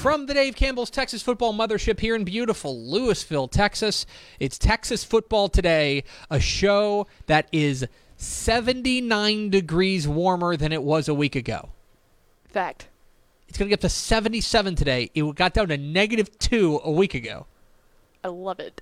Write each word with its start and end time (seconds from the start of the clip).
From 0.00 0.26
the 0.26 0.34
Dave 0.34 0.54
Campbell's 0.54 0.90
Texas 0.90 1.22
Football 1.22 1.54
Mothership 1.54 1.98
here 1.98 2.14
in 2.14 2.22
beautiful 2.22 2.76
Lewisville, 2.76 3.50
Texas, 3.50 4.06
it's 4.38 4.56
Texas 4.56 5.02
Football 5.02 5.48
Today, 5.48 6.04
a 6.30 6.38
show 6.38 7.08
that 7.26 7.48
is 7.50 7.84
79 8.16 9.50
degrees 9.50 10.06
warmer 10.06 10.56
than 10.56 10.72
it 10.72 10.84
was 10.84 11.08
a 11.08 11.14
week 11.14 11.34
ago. 11.34 11.70
Fact. 12.44 12.86
It's 13.48 13.58
going 13.58 13.68
to 13.68 13.72
get 13.72 13.80
to 13.80 13.88
77 13.88 14.76
today. 14.76 15.10
It 15.16 15.34
got 15.34 15.52
down 15.52 15.66
to 15.66 15.76
negative 15.76 16.38
2 16.38 16.82
a 16.84 16.92
week 16.92 17.14
ago. 17.14 17.46
I 18.22 18.28
love 18.28 18.60
it. 18.60 18.80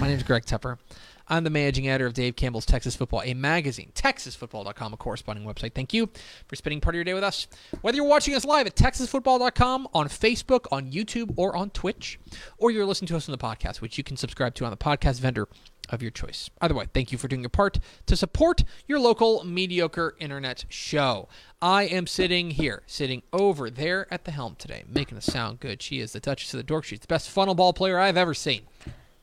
My 0.00 0.08
name 0.08 0.16
is 0.16 0.24
Greg 0.24 0.46
Tepper. 0.46 0.78
I'm 1.30 1.44
the 1.44 1.50
managing 1.50 1.86
editor 1.88 2.06
of 2.06 2.14
Dave 2.14 2.34
Campbell's 2.34 2.66
Texas 2.66 2.96
Football, 2.96 3.22
a 3.24 3.34
magazine, 3.34 3.92
texasfootball.com, 3.94 4.92
a 4.92 4.96
corresponding 4.96 5.46
website. 5.46 5.74
Thank 5.74 5.94
you 5.94 6.10
for 6.48 6.56
spending 6.56 6.80
part 6.80 6.96
of 6.96 6.96
your 6.96 7.04
day 7.04 7.14
with 7.14 7.22
us. 7.22 7.46
Whether 7.82 7.96
you're 7.96 8.04
watching 8.04 8.34
us 8.34 8.44
live 8.44 8.66
at 8.66 8.74
texasfootball.com, 8.74 9.88
on 9.94 10.08
Facebook, 10.08 10.66
on 10.72 10.90
YouTube, 10.90 11.32
or 11.36 11.54
on 11.54 11.70
Twitch, 11.70 12.18
or 12.58 12.72
you're 12.72 12.84
listening 12.84 13.06
to 13.08 13.16
us 13.16 13.28
on 13.28 13.32
the 13.32 13.38
podcast, 13.38 13.80
which 13.80 13.96
you 13.96 14.02
can 14.02 14.16
subscribe 14.16 14.54
to 14.56 14.64
on 14.64 14.72
the 14.72 14.76
podcast 14.76 15.20
vendor 15.20 15.46
of 15.88 16.02
your 16.02 16.10
choice. 16.10 16.50
Either 16.60 16.74
way, 16.74 16.86
thank 16.92 17.12
you 17.12 17.18
for 17.18 17.28
doing 17.28 17.42
your 17.42 17.48
part 17.48 17.78
to 18.06 18.16
support 18.16 18.64
your 18.88 18.98
local 18.98 19.44
mediocre 19.44 20.16
internet 20.18 20.64
show. 20.68 21.28
I 21.62 21.84
am 21.84 22.08
sitting 22.08 22.50
here, 22.52 22.82
sitting 22.86 23.22
over 23.32 23.70
there 23.70 24.12
at 24.12 24.24
the 24.24 24.32
helm 24.32 24.56
today, 24.58 24.82
making 24.88 25.16
us 25.16 25.26
sound 25.26 25.60
good. 25.60 25.80
She 25.80 26.00
is 26.00 26.12
the 26.12 26.20
Duchess 26.20 26.54
of 26.54 26.58
the 26.58 26.64
Dork. 26.64 26.84
She's 26.84 27.00
the 27.00 27.06
best 27.06 27.30
funnel 27.30 27.54
ball 27.54 27.72
player 27.72 28.00
I've 28.00 28.16
ever 28.16 28.34
seen. 28.34 28.62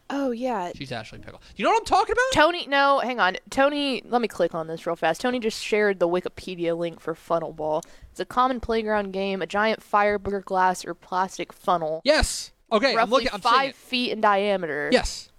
Oh 0.09 0.31
yeah. 0.31 0.71
She's 0.75 0.91
Ashley 0.91 1.19
Pickle. 1.19 1.41
You 1.55 1.65
know 1.65 1.71
what 1.71 1.79
I'm 1.79 1.85
talking 1.85 2.13
about? 2.13 2.33
Tony, 2.33 2.65
no, 2.67 2.99
hang 2.99 3.19
on. 3.19 3.37
Tony, 3.49 4.01
let 4.05 4.21
me 4.21 4.27
click 4.27 4.55
on 4.55 4.67
this 4.67 4.85
real 4.87 4.95
fast. 4.95 5.19
Tony 5.21 5.39
just 5.39 5.61
shared 5.61 5.99
the 5.99 6.07
Wikipedia 6.07 6.77
link 6.77 6.99
for 6.99 7.13
funnel 7.13 7.51
ball. 7.51 7.83
It's 8.11 8.19
a 8.19 8.25
common 8.25 8.59
playground 8.59 9.11
game, 9.11 9.41
a 9.41 9.47
giant 9.47 9.81
fiberglass 9.81 10.85
or 10.85 10.93
plastic 10.93 11.51
funnel, 11.51 12.01
Yes. 12.03 12.51
Okay, 12.71 12.97
I'm 12.97 13.09
looking. 13.09 13.29
I'm 13.31 13.39
five 13.39 13.75
feet 13.75 14.11
in 14.11 14.19
diameter. 14.21 14.89
Yes. 14.91 15.29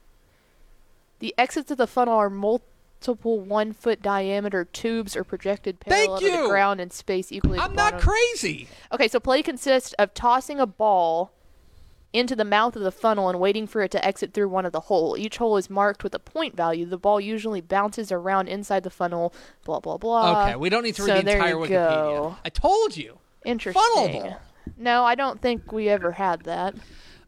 The 1.19 1.35
exits 1.37 1.71
of 1.71 1.77
the 1.77 1.87
funnel 1.87 2.15
are 2.15 2.31
multiple 2.31 3.41
one-foot 3.41 4.01
diameter 4.01 4.65
tubes 4.65 5.17
or 5.17 5.25
projected 5.25 5.81
parallel 5.81 6.21
to 6.21 6.31
the 6.31 6.49
ground 6.49 6.81
in 6.81 6.91
space 6.91 7.31
equally. 7.31 7.59
I'm 7.59 7.75
not 7.75 7.99
crazy. 8.01 8.69
Okay, 8.93 9.09
so 9.09 9.21
play 9.21 9.43
consists 9.43 9.93
of 9.95 10.15
tossing 10.15 10.59
a 10.59 10.67
ball 10.67 11.33
into 12.13 12.35
the 12.35 12.45
mouth 12.45 12.75
of 12.75 12.83
the 12.83 12.91
funnel 12.93 13.29
and 13.29 13.39
waiting 13.39 13.67
for 13.67 13.83
it 13.83 13.91
to 13.91 14.05
exit 14.05 14.33
through 14.33 14.49
one 14.49 14.65
of 14.65 14.73
the 14.73 14.81
hole. 14.81 15.17
Each 15.19 15.37
hole 15.37 15.57
is 15.57 15.69
marked 15.69 16.03
with 16.03 16.15
a 16.15 16.19
point 16.19 16.57
value. 16.57 16.87
The 16.87 16.97
ball 16.99 17.21
usually 17.21 17.61
bounces 17.61 18.11
around 18.11 18.49
inside 18.49 18.83
the 18.83 18.91
funnel. 18.91 19.33
Blah 19.65 19.81
blah 19.81 19.99
blah. 19.99 20.43
okay, 20.45 20.57
we 20.57 20.69
don't 20.71 20.83
need 20.85 20.95
to 20.97 21.03
read 21.03 21.17
so 21.19 21.23
the 21.23 21.33
entire 21.33 21.55
Wikipedia. 21.55 21.69
go. 21.69 22.37
I 22.45 22.49
told 22.49 22.97
you. 22.97 23.19
Interesting. 23.45 23.83
Funnel 23.95 24.21
ball. 24.21 24.41
No, 24.77 25.05
I 25.05 25.15
don't 25.15 25.41
think 25.41 25.73
we 25.73 25.89
ever 25.89 26.13
had 26.13 26.43
that. 26.43 26.75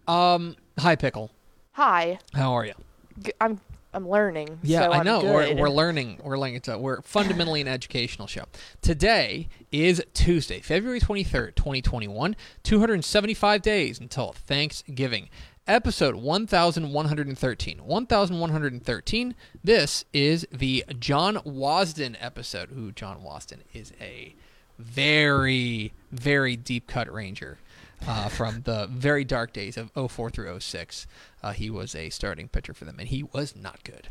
Um, 0.09 0.57
hi 0.79 0.97
Pickle. 0.97 1.31
Hi, 1.73 2.19
How 2.35 2.53
are 2.53 2.67
you? 2.67 2.75
G- 3.23 3.33
I'm 3.41 3.61
I'm 3.93 4.09
learning. 4.09 4.59
Yeah, 4.63 4.83
so 4.83 4.93
I 4.93 5.03
know. 5.03 5.21
We're, 5.23 5.55
we're 5.55 5.71
learning. 5.71 6.21
We're 6.23 6.39
learning. 6.39 6.57
It's 6.57 6.69
a, 6.69 6.79
we're 6.79 7.03
fundamentally 7.03 7.61
an 7.61 7.69
educational 7.69 8.29
show. 8.29 8.45
Today 8.83 9.49
is 9.73 10.03
Tuesday, 10.15 10.61
February 10.61 11.01
23rd, 11.01 11.57
2021. 11.57 12.37
275 12.63 13.63
days 13.63 13.99
until 13.99 14.33
Thanksgiving. 14.33 15.29
Episode 15.67 16.15
1113. 16.15 17.79
1113. 17.85 19.35
This 19.63 20.05
is 20.13 20.47
the 20.53 20.85
John 20.99 21.37
Wasdin 21.39 22.17
episode. 22.21 22.71
Who 22.71 22.93
John 22.93 23.23
Wasdin 23.23 23.61
is 23.73 23.93
a 24.01 24.37
very, 24.79 25.93
very 26.13 26.57
deep 26.57 26.87
cut 26.87 27.13
ranger 27.13 27.59
uh, 28.07 28.29
from 28.29 28.63
the 28.63 28.87
very 28.91 29.25
dark 29.25 29.53
days 29.53 29.77
of 29.77 29.91
04 30.11 30.31
through 30.31 30.59
06. 30.61 31.07
Uh, 31.43 31.53
he 31.53 31.71
was 31.71 31.95
a 31.95 32.11
starting 32.11 32.49
pitcher 32.49 32.75
for 32.75 32.85
them, 32.85 32.97
and 32.99 33.09
he 33.09 33.23
was 33.23 33.55
not 33.57 33.83
good. 33.85 34.09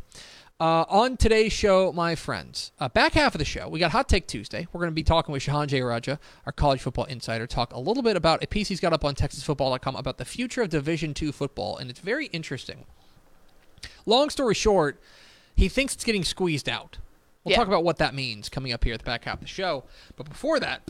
Uh, 0.58 0.84
on 0.90 1.16
today's 1.16 1.52
show, 1.54 1.90
my 1.90 2.14
friends, 2.14 2.70
uh, 2.78 2.88
back 2.88 3.14
half 3.14 3.34
of 3.34 3.38
the 3.38 3.44
show, 3.46 3.66
we 3.66 3.78
got 3.78 3.92
Hot 3.92 4.08
Take 4.10 4.26
Tuesday. 4.26 4.66
We're 4.72 4.80
going 4.80 4.90
to 4.90 4.94
be 4.94 5.02
talking 5.02 5.32
with 5.32 5.42
Shehan 5.42 5.68
Jeyarajah, 5.68 6.18
our 6.44 6.52
college 6.52 6.82
football 6.82 7.06
insider, 7.06 7.46
talk 7.46 7.72
a 7.72 7.80
little 7.80 8.02
bit 8.02 8.14
about 8.14 8.44
a 8.44 8.46
piece 8.46 8.68
he's 8.68 8.78
got 8.80 8.92
up 8.92 9.02
on 9.02 9.14
TexasFootball.com 9.14 9.96
about 9.96 10.18
the 10.18 10.26
future 10.26 10.60
of 10.60 10.68
Division 10.68 11.14
II 11.20 11.32
football, 11.32 11.78
and 11.78 11.88
it's 11.88 12.00
very 12.00 12.26
interesting. 12.26 12.84
Long 14.04 14.28
story 14.28 14.54
short, 14.54 15.00
he 15.56 15.68
thinks 15.68 15.94
it's 15.94 16.04
getting 16.04 16.24
squeezed 16.24 16.68
out. 16.68 16.98
We'll 17.42 17.52
Yeah. 17.52 17.56
talk 17.58 17.68
about 17.68 17.82
what 17.84 17.96
that 17.96 18.14
means 18.14 18.50
coming 18.50 18.70
up 18.72 18.84
here 18.84 18.92
at 18.92 19.00
the 19.00 19.04
back 19.06 19.24
half 19.24 19.34
of 19.36 19.40
the 19.40 19.46
show. 19.46 19.84
But 20.16 20.28
before 20.28 20.60
that, 20.60 20.82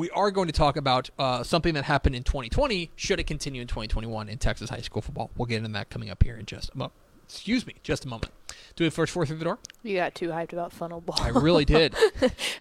we 0.00 0.08
are 0.12 0.30
going 0.30 0.46
to 0.46 0.52
talk 0.52 0.78
about 0.78 1.10
uh, 1.18 1.42
something 1.42 1.74
that 1.74 1.84
happened 1.84 2.16
in 2.16 2.22
2020. 2.22 2.90
Should 2.96 3.20
it 3.20 3.26
continue 3.26 3.60
in 3.60 3.68
2021 3.68 4.30
in 4.30 4.38
Texas 4.38 4.70
high 4.70 4.80
school 4.80 5.02
football? 5.02 5.30
We'll 5.36 5.44
get 5.44 5.58
into 5.58 5.68
that 5.72 5.90
coming 5.90 6.08
up 6.08 6.22
here 6.22 6.36
in 6.36 6.46
just 6.46 6.70
a 6.74 6.78
moment. 6.78 6.94
Excuse 7.24 7.66
me, 7.66 7.74
just 7.82 8.06
a 8.06 8.08
moment. 8.08 8.32
Do 8.76 8.84
we 8.84 8.88
first 8.88 9.12
four 9.12 9.26
through 9.26 9.36
the 9.36 9.44
door? 9.44 9.58
You 9.82 9.98
got 9.98 10.14
too 10.14 10.30
hyped 10.30 10.54
about 10.54 10.72
funnel 10.72 11.02
ball. 11.02 11.20
I 11.20 11.28
really 11.28 11.64
did. 11.66 11.94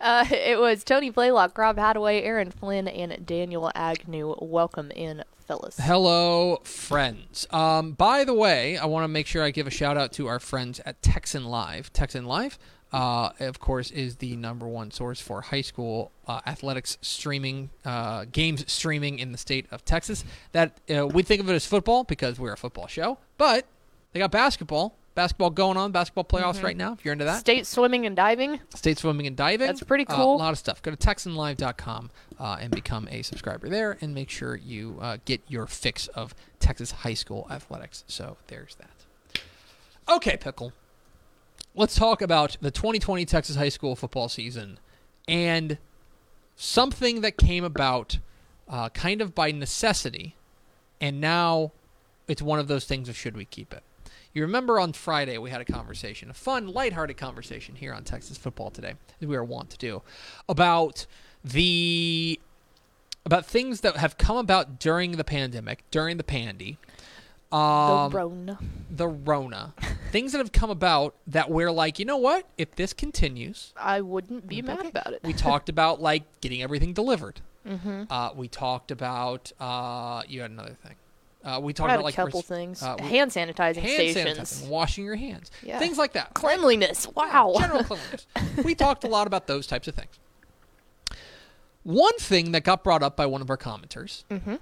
Uh, 0.01 0.25
it 0.31 0.57
was 0.57 0.85
Tony 0.85 1.09
Blaylock, 1.09 1.57
Rob 1.57 1.75
Hadaway, 1.75 2.23
Aaron 2.23 2.51
Flynn, 2.51 2.87
and 2.87 3.25
Daniel 3.25 3.69
Agnew. 3.75 4.33
Welcome 4.39 4.91
in, 4.91 5.25
fellas. 5.45 5.77
Hello, 5.77 6.61
friends. 6.63 7.45
Um, 7.51 7.91
by 7.91 8.23
the 8.23 8.33
way, 8.33 8.77
I 8.77 8.85
want 8.85 9.03
to 9.03 9.09
make 9.09 9.27
sure 9.27 9.43
I 9.43 9.51
give 9.51 9.67
a 9.67 9.71
shout 9.71 9.97
out 9.97 10.13
to 10.13 10.27
our 10.27 10.39
friends 10.39 10.79
at 10.85 11.01
Texan 11.01 11.43
Live. 11.43 11.91
Texan 11.91 12.23
Live, 12.23 12.57
uh, 12.91 13.29
of 13.39 13.59
course, 13.59 13.91
is 13.91 14.15
the 14.17 14.35
number 14.35 14.67
one 14.67 14.91
source 14.91 15.21
for 15.21 15.41
high 15.41 15.61
school 15.61 16.11
uh, 16.27 16.41
athletics 16.47 16.97
streaming, 17.01 17.69
uh, 17.85 18.25
games 18.31 18.63
streaming 18.71 19.19
in 19.19 19.31
the 19.31 19.37
state 19.37 19.67
of 19.71 19.85
Texas. 19.85 20.23
That 20.53 20.79
uh, 20.93 21.07
we 21.07 21.23
think 21.23 21.41
of 21.41 21.49
it 21.49 21.53
as 21.53 21.65
football 21.65 22.03
because 22.03 22.39
we're 22.39 22.53
a 22.53 22.57
football 22.57 22.87
show, 22.87 23.17
but 23.37 23.65
they 24.13 24.19
got 24.19 24.31
basketball. 24.31 24.95
Basketball 25.15 25.49
going 25.49 25.75
on, 25.75 25.91
basketball 25.91 26.23
playoffs 26.23 26.63
right 26.63 26.77
now. 26.77 26.93
If 26.93 27.03
you're 27.03 27.11
into 27.11 27.25
that, 27.25 27.39
State 27.41 27.65
swimming 27.67 28.05
and 28.05 28.15
diving. 28.15 28.59
State 28.73 28.97
swimming 28.99 29.27
and 29.27 29.35
diving. 29.35 29.67
That's 29.67 29.83
pretty 29.83 30.07
Uh, 30.07 30.15
cool. 30.15 30.35
a 30.35 30.37
lot 30.37 30.51
of 30.53 30.57
stuff. 30.59 30.81
Go 30.81 30.91
to 30.91 30.97
TexanLive.com 30.97 32.09
uh, 32.39 32.57
and 32.61 32.71
become 32.73 33.05
a 33.11 33.21
subscriber 33.23 33.67
there, 33.67 33.97
and 33.99 34.13
make 34.13 34.29
sure 34.29 34.55
you 34.55 34.97
uh, 35.01 35.17
get 35.25 35.41
your 35.49 35.67
fix 35.67 36.07
of 36.09 36.33
Texas 36.59 36.91
high 36.91 37.15
school 37.15 37.47
athletics. 37.51 38.05
So 38.07 38.37
there's 38.47 38.75
that. 38.75 39.41
Okay, 40.07 40.37
pickle. 40.37 40.71
Let's 41.75 41.95
talk 41.95 42.21
about 42.21 42.57
the 42.61 42.71
2020 42.71 43.25
Texas 43.25 43.55
high 43.55 43.69
school 43.69 43.95
football 43.95 44.27
season 44.27 44.79
and 45.27 45.77
something 46.55 47.21
that 47.21 47.37
came 47.37 47.63
about 47.63 48.17
uh, 48.67 48.89
kind 48.89 49.21
of 49.21 49.33
by 49.33 49.51
necessity, 49.51 50.35
and 50.99 51.21
now 51.21 51.71
it's 52.27 52.41
one 52.41 52.59
of 52.59 52.67
those 52.67 52.85
things 52.85 53.07
of 53.07 53.15
should 53.15 53.37
we 53.37 53.45
keep 53.45 53.73
it. 53.73 53.83
You 54.33 54.41
remember 54.43 54.79
on 54.79 54.93
Friday 54.93 55.37
we 55.37 55.49
had 55.49 55.61
a 55.61 55.65
conversation, 55.65 56.29
a 56.29 56.33
fun, 56.33 56.67
lighthearted 56.67 57.17
conversation 57.17 57.75
here 57.75 57.93
on 57.93 58.03
Texas 58.03 58.37
football 58.37 58.69
today, 58.69 58.93
as 59.21 59.27
we 59.27 59.35
are 59.35 59.43
wont 59.43 59.69
to 59.71 59.77
do, 59.77 60.01
about 60.47 61.05
the 61.43 62.39
about 63.25 63.45
things 63.45 63.81
that 63.81 63.97
have 63.97 64.17
come 64.17 64.37
about 64.37 64.79
during 64.79 65.13
the 65.13 65.23
pandemic, 65.23 65.83
during 65.91 66.17
the 66.17 66.23
pandy, 66.23 66.77
Um, 67.51 68.09
the 68.11 68.17
Rona. 68.17 68.59
the 68.89 69.07
Rona, 69.07 69.73
things 70.11 70.31
that 70.31 70.39
have 70.39 70.51
come 70.51 70.69
about 70.69 71.15
that 71.27 71.49
we're 71.49 71.71
like, 71.71 71.99
you 71.99 72.05
know 72.05 72.17
what? 72.17 72.47
If 72.57 72.75
this 72.75 72.93
continues, 72.93 73.73
I 73.77 74.01
wouldn't 74.01 74.47
be 74.47 74.61
mad 74.61 74.79
Okay. 74.79 74.89
about 74.89 75.13
it. 75.13 75.21
we 75.23 75.33
talked 75.33 75.69
about 75.75 76.01
like 76.01 76.23
getting 76.41 76.61
everything 76.61 76.93
delivered. 76.93 77.41
mm-hmm. 77.67 78.03
Uh, 78.09 78.31
we 78.33 78.47
talked 78.47 78.91
about 78.91 79.51
uh, 79.59 80.23
you 80.27 80.41
had 80.41 80.51
another 80.51 80.75
thing. 80.83 80.95
Uh, 81.43 81.59
we 81.61 81.71
talked 81.71 81.89
about 81.89 82.01
a 82.01 82.03
like 82.03 82.15
couple 82.15 82.41
res- 82.41 82.47
things. 82.47 82.83
uh, 82.83 82.95
we- 82.99 83.07
hand 83.07 83.31
sanitizing 83.31 83.77
hand 83.77 84.11
stations. 84.11 84.37
sanitizing, 84.39 84.67
washing 84.67 85.05
your 85.05 85.15
hands, 85.15 85.51
Yeah. 85.63 85.79
things 85.79 85.97
like 85.97 86.13
that. 86.13 86.33
Cleanliness. 86.33 87.07
Wow. 87.15 87.55
General 87.57 87.83
cleanliness. 87.83 88.27
we 88.65 88.75
talked 88.75 89.03
a 89.05 89.07
lot 89.07 89.25
about 89.27 89.47
those 89.47 89.65
types 89.65 89.87
of 89.87 89.95
things. 89.95 90.19
One 91.83 92.17
thing 92.19 92.51
that 92.51 92.63
got 92.63 92.83
brought 92.83 93.01
up 93.01 93.15
by 93.15 93.25
one 93.25 93.41
of 93.41 93.49
our 93.49 93.57
commenters 93.57 94.25
mm-hmm. 94.29 94.55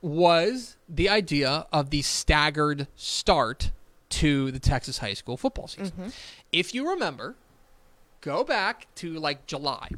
was 0.00 0.76
the 0.88 1.08
idea 1.08 1.66
of 1.72 1.90
the 1.90 2.00
staggered 2.02 2.86
start 2.94 3.72
to 4.14 4.52
the 4.52 4.60
Texas 4.60 4.98
high 4.98 5.14
school 5.14 5.36
football 5.36 5.66
season. 5.66 5.92
Mm-hmm. 5.98 6.08
If 6.52 6.72
you 6.72 6.88
remember, 6.88 7.34
go 8.20 8.44
back 8.44 8.86
to 8.96 9.14
like 9.14 9.46
July 9.46 9.88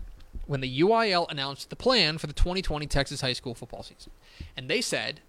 when 0.46 0.60
the 0.60 0.80
UIL 0.80 1.30
announced 1.30 1.70
the 1.70 1.76
plan 1.76 2.18
for 2.18 2.26
the 2.26 2.32
2020 2.32 2.86
Texas 2.86 3.20
high 3.20 3.34
school 3.34 3.54
football 3.54 3.82
season. 3.82 4.12
And 4.56 4.70
they 4.70 4.80
said, 4.80 5.20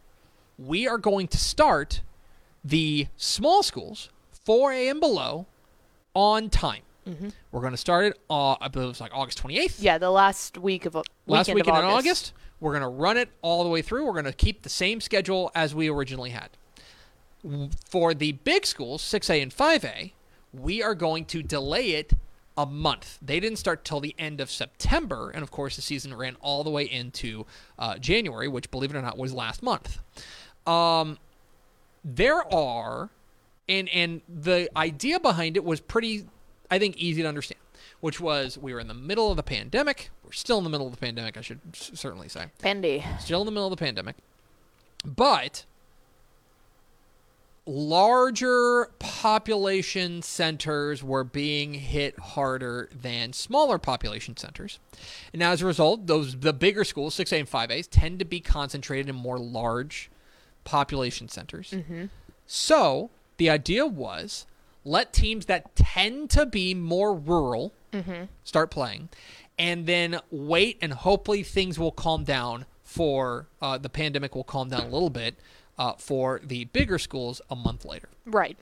we 0.57 0.87
are 0.87 0.97
going 0.97 1.27
to 1.29 1.37
start 1.37 2.01
the 2.63 3.07
small 3.17 3.61
schools, 3.61 4.09
4A 4.47 4.91
and 4.91 4.99
below, 4.99 5.47
on 6.13 6.49
time. 6.49 6.83
Mm-hmm. 7.07 7.29
We're 7.51 7.61
going 7.61 7.73
to 7.73 7.77
start 7.77 8.05
it, 8.05 8.19
uh, 8.29 8.55
I 8.59 8.67
believe 8.69 8.85
it 8.85 8.89
was 8.89 9.01
like 9.01 9.13
August 9.13 9.41
28th 9.41 9.77
Yeah, 9.79 9.97
the 9.97 10.11
last 10.11 10.57
week 10.57 10.85
of 10.85 10.95
last 10.95 11.47
weekend, 11.47 11.55
weekend 11.55 11.77
of 11.77 11.83
in 11.83 11.89
August. 11.89 11.97
August. 11.97 12.33
We're 12.59 12.71
going 12.71 12.83
to 12.83 12.89
run 12.89 13.17
it 13.17 13.29
all 13.41 13.63
the 13.63 13.69
way 13.69 13.81
through. 13.81 14.05
We're 14.05 14.13
going 14.13 14.25
to 14.25 14.33
keep 14.33 14.63
the 14.63 14.69
same 14.69 15.01
schedule 15.01 15.51
as 15.53 15.75
we 15.75 15.89
originally 15.89 16.31
had. 16.31 16.49
For 17.89 18.13
the 18.13 18.33
big 18.33 18.65
schools, 18.65 19.01
6A 19.01 19.41
and 19.41 19.55
5A, 19.55 20.11
we 20.53 20.81
are 20.81 20.95
going 20.95 21.25
to 21.25 21.43
delay 21.43 21.91
it 21.91 22.13
a 22.57 22.65
month. 22.65 23.19
They 23.21 23.39
didn't 23.39 23.59
start 23.59 23.85
till 23.85 23.99
the 23.99 24.15
end 24.17 24.41
of 24.41 24.49
September, 24.49 25.29
and 25.29 25.43
of 25.43 25.51
course, 25.51 25.75
the 25.75 25.81
season 25.81 26.13
ran 26.15 26.35
all 26.41 26.63
the 26.63 26.71
way 26.71 26.83
into 26.83 27.45
uh, 27.77 27.97
January, 27.99 28.47
which, 28.47 28.71
believe 28.71 28.89
it 28.89 28.97
or 28.97 29.01
not, 29.01 29.17
was 29.17 29.33
last 29.33 29.61
month. 29.61 29.99
Um, 30.65 31.19
there 32.03 32.51
are, 32.53 33.09
and 33.69 33.87
and 33.89 34.21
the 34.27 34.69
idea 34.75 35.19
behind 35.19 35.55
it 35.55 35.63
was 35.63 35.79
pretty, 35.79 36.25
I 36.71 36.79
think, 36.79 36.97
easy 36.97 37.21
to 37.21 37.27
understand. 37.27 37.59
Which 37.99 38.19
was 38.19 38.57
we 38.57 38.73
were 38.73 38.79
in 38.79 38.87
the 38.87 38.93
middle 38.93 39.31
of 39.31 39.37
the 39.37 39.43
pandemic. 39.43 40.09
We're 40.23 40.31
still 40.31 40.57
in 40.57 40.63
the 40.63 40.69
middle 40.69 40.87
of 40.87 40.93
the 40.93 40.99
pandemic, 40.99 41.37
I 41.37 41.41
should 41.41 41.59
certainly 41.73 42.29
say. 42.29 42.45
Pendy. 42.61 43.03
Still 43.19 43.41
in 43.41 43.45
the 43.45 43.51
middle 43.51 43.67
of 43.67 43.71
the 43.71 43.83
pandemic. 43.83 44.15
But 45.03 45.65
larger 47.67 48.89
population 48.97 50.21
centers 50.21 51.03
were 51.03 51.23
being 51.23 51.73
hit 51.75 52.17
harder 52.17 52.89
than 52.93 53.33
smaller 53.33 53.77
population 53.77 54.37
centers. 54.37 54.79
And 55.33 55.43
as 55.43 55.61
a 55.61 55.65
result, 55.65 56.07
those 56.07 56.37
the 56.39 56.53
bigger 56.53 56.83
schools, 56.83 57.15
6A 57.17 57.39
and 57.39 57.49
5A's, 57.49 57.87
tend 57.87 58.19
to 58.19 58.25
be 58.25 58.39
concentrated 58.39 59.09
in 59.09 59.15
more 59.15 59.37
large 59.37 60.09
population 60.63 61.27
centers. 61.29 61.73
So 62.45 63.09
the 63.37 63.49
idea 63.49 63.85
was 63.85 64.45
let 64.85 65.11
teams 65.11 65.47
that 65.47 65.75
tend 65.75 66.29
to 66.31 66.45
be 66.45 66.73
more 66.73 67.13
rural 67.13 67.73
start 68.43 68.69
playing, 68.71 69.09
and 69.57 69.87
then 69.87 70.19
wait 70.29 70.77
and 70.81 70.93
hopefully 70.93 71.41
things 71.43 71.79
will 71.79 71.91
calm 71.91 72.23
down 72.23 72.65
for 72.83 73.47
uh, 73.61 73.77
the 73.77 73.89
pandemic 73.89 74.35
will 74.35 74.43
calm 74.43 74.69
down 74.69 74.81
a 74.81 74.89
little 74.89 75.09
bit 75.09 75.35
uh, 75.77 75.93
for 75.97 76.41
the 76.43 76.65
bigger 76.65 76.97
schools 76.99 77.41
a 77.49 77.55
month 77.55 77.85
later. 77.85 78.09
Right. 78.25 78.57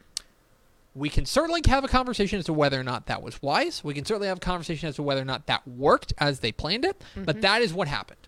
We 0.93 1.09
can 1.09 1.25
certainly 1.25 1.61
have 1.67 1.83
a 1.83 1.87
conversation 1.89 2.39
as 2.39 2.45
to 2.45 2.53
whether 2.53 2.79
or 2.79 2.83
not 2.83 3.07
that 3.07 3.21
was 3.21 3.41
wise. 3.41 3.83
We 3.83 3.93
can 3.93 4.05
certainly 4.05 4.29
have 4.29 4.37
a 4.37 4.41
conversation 4.41 4.87
as 4.87 4.95
to 4.95 5.03
whether 5.03 5.21
or 5.21 5.25
not 5.25 5.45
that 5.47 5.67
worked 5.67 6.13
as 6.17 6.39
they 6.39 6.51
planned 6.53 6.85
it, 6.85 7.01
but 7.15 7.41
that 7.41 7.61
is 7.61 7.73
what 7.73 7.87
happened. 7.89 8.19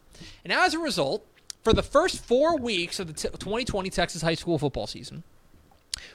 And 0.44 0.52
as 0.52 0.74
a 0.74 0.80
result, 0.80 1.26
for 1.64 1.72
the 1.72 1.84
first 1.84 2.24
four 2.26 2.58
weeks 2.58 3.00
of 3.00 3.08
the 3.08 3.14
t- 3.14 3.30
2020 3.30 3.90
Texas 3.90 4.22
high 4.22 4.34
school 4.36 4.58
football 4.58 4.86
season, 4.88 5.24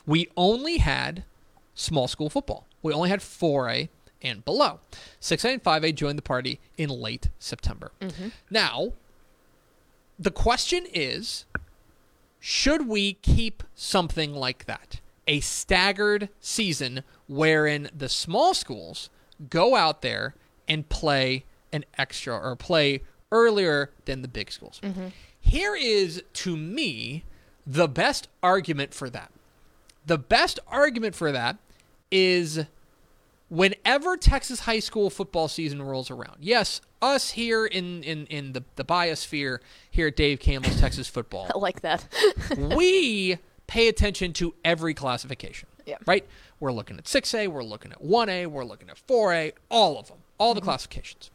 we 0.07 0.29
only 0.37 0.79
had 0.79 1.25
small 1.75 2.07
school 2.07 2.29
football. 2.29 2.67
We 2.83 2.93
only 2.93 3.09
had 3.09 3.21
4A 3.21 3.89
and 4.21 4.45
below. 4.45 4.81
6A 5.21 5.55
and 5.55 5.63
5A 5.65 5.95
joined 5.95 6.19
the 6.19 6.23
party 6.23 6.61
in 6.77 6.91
late 6.91 7.29
September. 7.39 7.93
Now, 8.51 8.93
the 10.19 10.31
question 10.31 10.87
is 10.93 11.47
should 12.45 12.89
we 12.89 13.13
keep 13.13 13.63
something 13.77 14.35
like 14.35 14.65
that? 14.65 15.01
A 15.29 15.39
staggered 15.39 16.29
season 16.41 17.05
wherein 17.29 17.89
the 17.97 18.09
small 18.09 18.53
schools 18.53 19.11
go 19.49 19.77
out 19.77 20.03
there 20.03 20.35
and 20.67 20.89
play 20.89 21.45
an 21.73 21.85
extra 21.97 22.37
or 22.37 22.57
play 22.57 23.03
earlier 23.31 23.93
than 24.07 24.23
the 24.23 24.29
big 24.29 24.51
schools. 24.51 24.81
Mm-hmm. 24.83 25.07
Here 25.39 25.77
is, 25.77 26.25
to 26.33 26.57
me, 26.57 27.23
the 27.65 27.87
best 27.87 28.27
argument 28.43 28.93
for 28.93 29.09
that. 29.09 29.31
The 30.05 30.19
best 30.19 30.59
argument 30.67 31.15
for 31.15 31.31
that 31.31 31.59
is 32.11 32.65
whenever 33.53 34.17
Texas 34.17 34.61
high 34.61 34.79
school 34.79 35.11
football 35.11 35.47
season 35.47 35.83
rolls 35.83 36.11
around. 36.11 36.39
Yes, 36.41 36.81
us 37.03 37.33
here 37.33 37.67
in, 37.67 38.03
in, 38.03 38.25
in 38.27 38.55
the, 38.55 38.65
the 38.77 38.85
biosphere 38.85 39.59
here 39.91 40.07
at 40.07 40.17
Dave 40.17 40.41
Campbell's 40.41 40.81
Texas 40.81 41.07
football 41.07 41.51
I 41.55 41.59
like 41.59 41.83
that. 41.83 42.09
we 42.57 43.37
pay 43.67 43.89
attention 43.89 44.33
to 44.35 44.55
every 44.65 44.95
classification. 44.95 45.69
Yeah. 45.85 45.99
Right? 46.07 46.27
We're 46.61 46.73
looking 46.73 46.97
at 46.97 47.05
6A, 47.05 47.49
we're 47.49 47.63
looking 47.63 47.93
at 47.93 48.03
1A, 48.03 48.47
we're 48.47 48.65
looking 48.65 48.89
at 48.89 48.97
4A, 49.07 49.53
all 49.69 49.99
of 49.99 50.09
them, 50.09 50.19
all 50.39 50.55
the 50.55 50.61
mm-hmm. 50.61 50.71
classifications. 50.71 51.31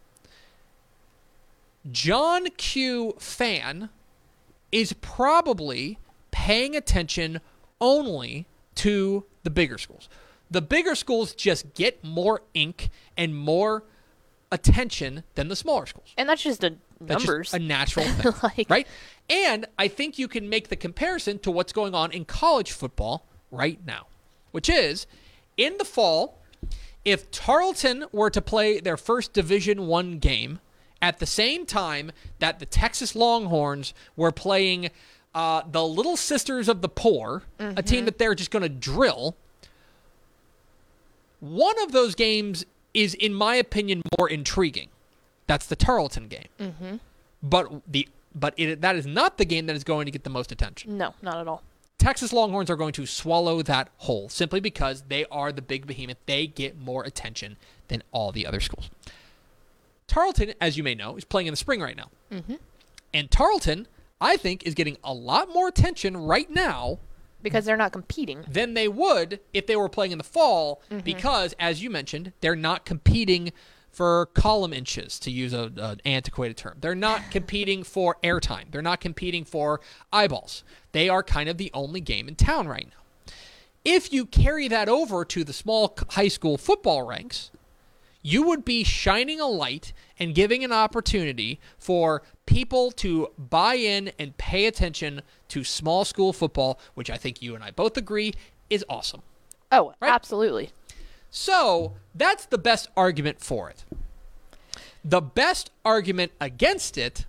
John 1.92 2.48
Q. 2.58 3.14
Fan 3.20 3.90
is 4.72 4.94
probably 4.94 6.00
paying 6.32 6.76
attention 6.76 7.42
only 7.80 8.48
to 8.76 9.26
the 9.44 9.52
bigger 9.52 9.78
schools. 9.78 10.10
The 10.50 10.62
bigger 10.62 10.96
schools 10.96 11.34
just 11.36 11.74
get 11.74 12.04
more 12.04 12.42
ink 12.54 12.90
and 13.18 13.36
more 13.36 13.84
attention 14.52 15.24
than 15.36 15.50
the 15.50 15.56
smaller 15.56 15.86
schools. 15.86 16.14
and 16.18 16.30
that's 16.30 16.42
just 16.42 16.64
a 16.64 16.76
That's 17.02 17.24
just 17.24 17.28
numbers. 17.28 17.54
a 17.54 17.60
natural 17.60 18.06
thing 18.08 18.34
like 18.42 18.70
right? 18.70 18.88
And 19.30 19.66
I 19.78 19.90
think 19.90 20.18
you 20.18 20.28
can 20.30 20.48
make 20.48 20.70
the 20.70 20.78
comparison 20.78 21.40
to 21.40 21.52
what's 21.52 21.74
going 21.74 21.94
on 21.94 22.12
in 22.14 22.24
college 22.24 22.72
football 22.72 23.26
right 23.52 23.80
now, 23.86 24.08
which 24.52 24.70
is 24.70 25.06
in 25.58 25.78
the 25.78 25.84
fall, 25.86 26.40
if 27.04 27.30
Tarleton 27.32 28.06
were 28.14 28.30
to 28.30 28.42
play 28.42 28.80
their 28.80 28.96
first 28.98 29.34
Division 29.34 29.86
1 29.88 30.20
game 30.20 30.60
at 31.02 31.20
the 31.20 31.26
same 31.26 31.66
time 31.66 32.12
that 32.40 32.60
the 32.60 32.66
Texas 32.66 33.16
Longhorns 33.16 33.94
were 34.16 34.32
playing 34.32 34.90
uh, 35.36 35.62
the 35.70 35.84
Little 35.86 36.16
Sisters 36.18 36.70
of 36.70 36.82
the 36.82 36.90
Poor, 36.90 37.44
a 37.60 37.84
team 37.84 38.06
that 38.06 38.18
they're 38.18 38.34
just 38.34 38.50
going 38.50 38.64
to 38.64 38.70
drill, 38.70 39.36
one 41.40 41.82
of 41.84 41.92
those 41.92 42.16
games 42.16 42.66
is, 42.94 43.14
in 43.14 43.34
my 43.34 43.56
opinion, 43.56 44.02
more 44.18 44.30
intriguing. 44.30 44.90
That's 45.46 45.66
the 45.66 45.76
Tarleton 45.76 46.28
game. 46.28 47.00
But 47.42 47.82
the 47.88 48.08
but 48.36 48.54
it, 48.58 48.82
that 48.82 48.96
is 48.96 49.08
not 49.08 49.38
the 49.38 49.46
game 49.46 49.66
that 49.66 49.76
is 49.76 49.84
going 49.84 50.06
to 50.06 50.12
get 50.12 50.24
the 50.24 50.30
most 50.30 50.52
attention. 50.52 50.98
no, 50.98 51.14
not 51.22 51.38
at 51.38 51.48
all. 51.48 51.64
Texas 51.98 52.32
Longhorns 52.32 52.70
are 52.70 52.76
going 52.76 52.94
to 52.94 53.08
swallow 53.08 53.64
that 53.64 53.90
whole 53.98 54.30
simply 54.30 54.60
because 54.60 55.04
they 55.08 55.26
are 55.32 55.52
the 55.52 55.64
big 55.64 55.88
behemoth. 55.88 56.18
They 56.28 56.46
get 56.46 56.78
more 56.78 57.04
attention 57.04 57.58
than 57.88 58.04
all 58.12 58.32
the 58.32 58.46
other 58.46 58.60
schools. 58.60 58.90
Tarleton, 60.06 60.54
as 60.62 60.78
you 60.78 60.84
may 60.84 60.94
know, 60.94 61.18
is 61.18 61.26
playing 61.26 61.48
in 61.48 61.54
the 61.54 61.58
spring 61.58 61.82
right 61.82 61.98
now. 61.98 62.10
Mm-hmm. 62.32 62.56
And 63.14 63.32
Tarleton, 63.32 63.88
I 64.22 64.38
think, 64.38 64.64
is 64.66 64.76
getting 64.76 64.98
a 65.04 65.14
lot 65.14 65.50
more 65.54 65.68
attention 65.68 66.16
right 66.18 66.50
now 66.50 67.00
Because 67.48 67.66
they're 67.66 67.78
not 67.78 67.92
competing. 67.92 68.46
than 68.48 68.74
they 68.74 68.88
would 68.88 69.40
if 69.54 69.68
they 69.68 69.76
were 69.76 69.90
playing 69.90 70.12
in 70.12 70.18
the 70.18 70.24
fall 70.24 70.82
mm-hmm. 70.92 71.00
because, 71.00 71.56
as 71.60 71.82
you 71.82 71.90
mentioned, 71.90 72.34
they're 72.42 72.56
not 72.56 72.86
competing 72.86 73.52
for 73.98 74.28
column 74.28 74.74
inches, 74.74 75.18
to 75.18 75.32
use 75.32 75.54
a- 75.54 75.72
an 75.76 76.00
antiquated 76.06 76.56
term. 76.56 76.78
They're 76.82 76.94
not 76.94 77.22
competing 77.32 77.84
for 77.84 78.18
airtime. 78.24 78.70
They're 78.70 78.84
not 78.84 79.02
competing 79.02 79.44
for 79.44 79.82
eyeballs. 80.14 80.64
They 80.92 81.10
are 81.10 81.24
kind 81.24 81.50
of 81.50 81.58
the 81.58 81.72
only 81.74 82.00
game 82.00 82.28
in 82.28 82.36
town 82.36 82.68
right 82.68 82.88
now. 82.88 83.34
If 83.84 84.14
you 84.14 84.26
carry 84.26 84.68
that 84.68 84.88
over 84.88 85.26
to 85.26 85.44
the 85.44 85.54
small 85.54 85.98
high 86.10 86.28
school 86.28 86.58
football 86.58 87.08
ranks, 87.08 87.50
you 88.28 88.44
would 88.44 88.66
be 88.66 88.84
shining 88.84 89.40
a 89.40 89.48
light 89.48 89.94
and 90.20 90.36
giving 90.36 90.62
an 90.62 90.74
opportunity 90.74 91.62
for 91.78 92.22
people 92.46 92.92
to 92.92 93.30
buy 93.38 93.76
in 93.76 94.12
and 94.20 94.38
pay 94.38 94.66
attention 94.66 95.22
to 95.48 95.64
small 95.64 96.04
school 96.04 96.34
football, 96.34 96.78
which 96.94 97.10
I 97.10 97.16
think 97.16 97.42
you 97.42 97.56
and 97.56 97.64
I 97.64 97.72
both 97.72 97.96
agree 97.96 98.34
is 98.70 98.84
awesome. 98.90 99.22
Oh, 99.72 99.94
Right. 100.02 100.12
absolutely. 100.12 100.72
So 101.32 101.94
that's 102.14 102.46
the 102.46 102.58
best 102.58 102.90
argument 102.98 103.40
for 103.40 103.70
it. 103.70 103.86
The 105.06 105.22
best 105.22 105.72
argument 105.86 106.34
against 106.42 106.98
it 106.98 107.26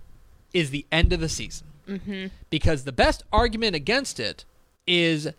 is 0.53 0.69
the 0.69 0.85
end 0.91 1.13
of 1.13 1.21
the 1.21 1.29
season. 1.29 1.67
Mm-hmm. 1.87 2.25
Because 2.49 2.83
the 2.83 2.91
best 2.91 3.23
argument 3.31 3.73
against 3.73 4.19
it 4.19 4.43
is 4.85 5.29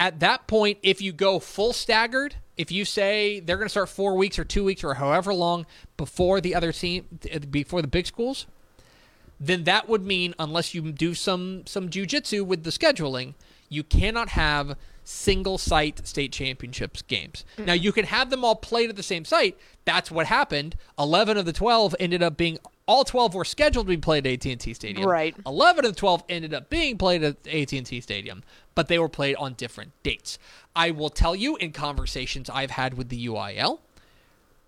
at 0.00 0.18
that 0.20 0.46
point, 0.46 0.78
if 0.82 1.02
you 1.02 1.12
go 1.12 1.38
full 1.38 1.74
staggered, 1.74 2.36
if 2.56 2.70
you 2.70 2.84
say 2.84 3.40
they're 3.40 3.56
going 3.56 3.66
to 3.66 3.70
start 3.70 3.88
four 3.88 4.14
weeks 4.16 4.38
or 4.38 4.44
two 4.44 4.64
weeks 4.64 4.84
or 4.84 4.94
however 4.94 5.32
long 5.32 5.66
before 5.96 6.40
the 6.40 6.54
other 6.54 6.72
team, 6.72 7.06
before 7.50 7.82
the 7.82 7.88
big 7.88 8.06
schools, 8.06 8.46
then 9.40 9.64
that 9.64 9.88
would 9.88 10.04
mean 10.04 10.34
unless 10.38 10.74
you 10.74 10.92
do 10.92 11.14
some 11.14 11.66
some 11.66 11.88
jujitsu 11.88 12.44
with 12.44 12.62
the 12.62 12.70
scheduling, 12.70 13.34
you 13.68 13.82
cannot 13.82 14.30
have 14.30 14.76
single 15.04 15.58
site 15.58 16.06
state 16.06 16.30
championships 16.30 17.02
games. 17.02 17.44
Mm-hmm. 17.56 17.64
Now 17.64 17.72
you 17.72 17.90
can 17.90 18.04
have 18.04 18.30
them 18.30 18.44
all 18.44 18.54
played 18.54 18.90
at 18.90 18.96
the 18.96 19.02
same 19.02 19.24
site. 19.24 19.58
That's 19.84 20.10
what 20.10 20.26
happened. 20.26 20.76
Eleven 20.98 21.36
of 21.36 21.44
the 21.44 21.52
twelve 21.52 21.96
ended 21.98 22.22
up 22.22 22.36
being 22.36 22.58
all 22.86 23.04
12 23.04 23.34
were 23.34 23.44
scheduled 23.44 23.86
to 23.86 23.90
be 23.90 23.96
played 23.96 24.26
at 24.26 24.46
AT&T 24.46 24.74
Stadium. 24.74 25.08
Right. 25.08 25.34
11 25.46 25.84
of 25.84 25.92
the 25.94 25.98
12 25.98 26.24
ended 26.28 26.54
up 26.54 26.68
being 26.68 26.98
played 26.98 27.22
at 27.22 27.36
AT&T 27.46 28.00
Stadium, 28.00 28.42
but 28.74 28.88
they 28.88 28.98
were 28.98 29.08
played 29.08 29.36
on 29.36 29.54
different 29.54 29.92
dates. 30.02 30.38
I 30.74 30.90
will 30.90 31.10
tell 31.10 31.36
you 31.36 31.56
in 31.56 31.72
conversations 31.72 32.50
I've 32.50 32.72
had 32.72 32.94
with 32.94 33.08
the 33.08 33.26
UIL, 33.26 33.80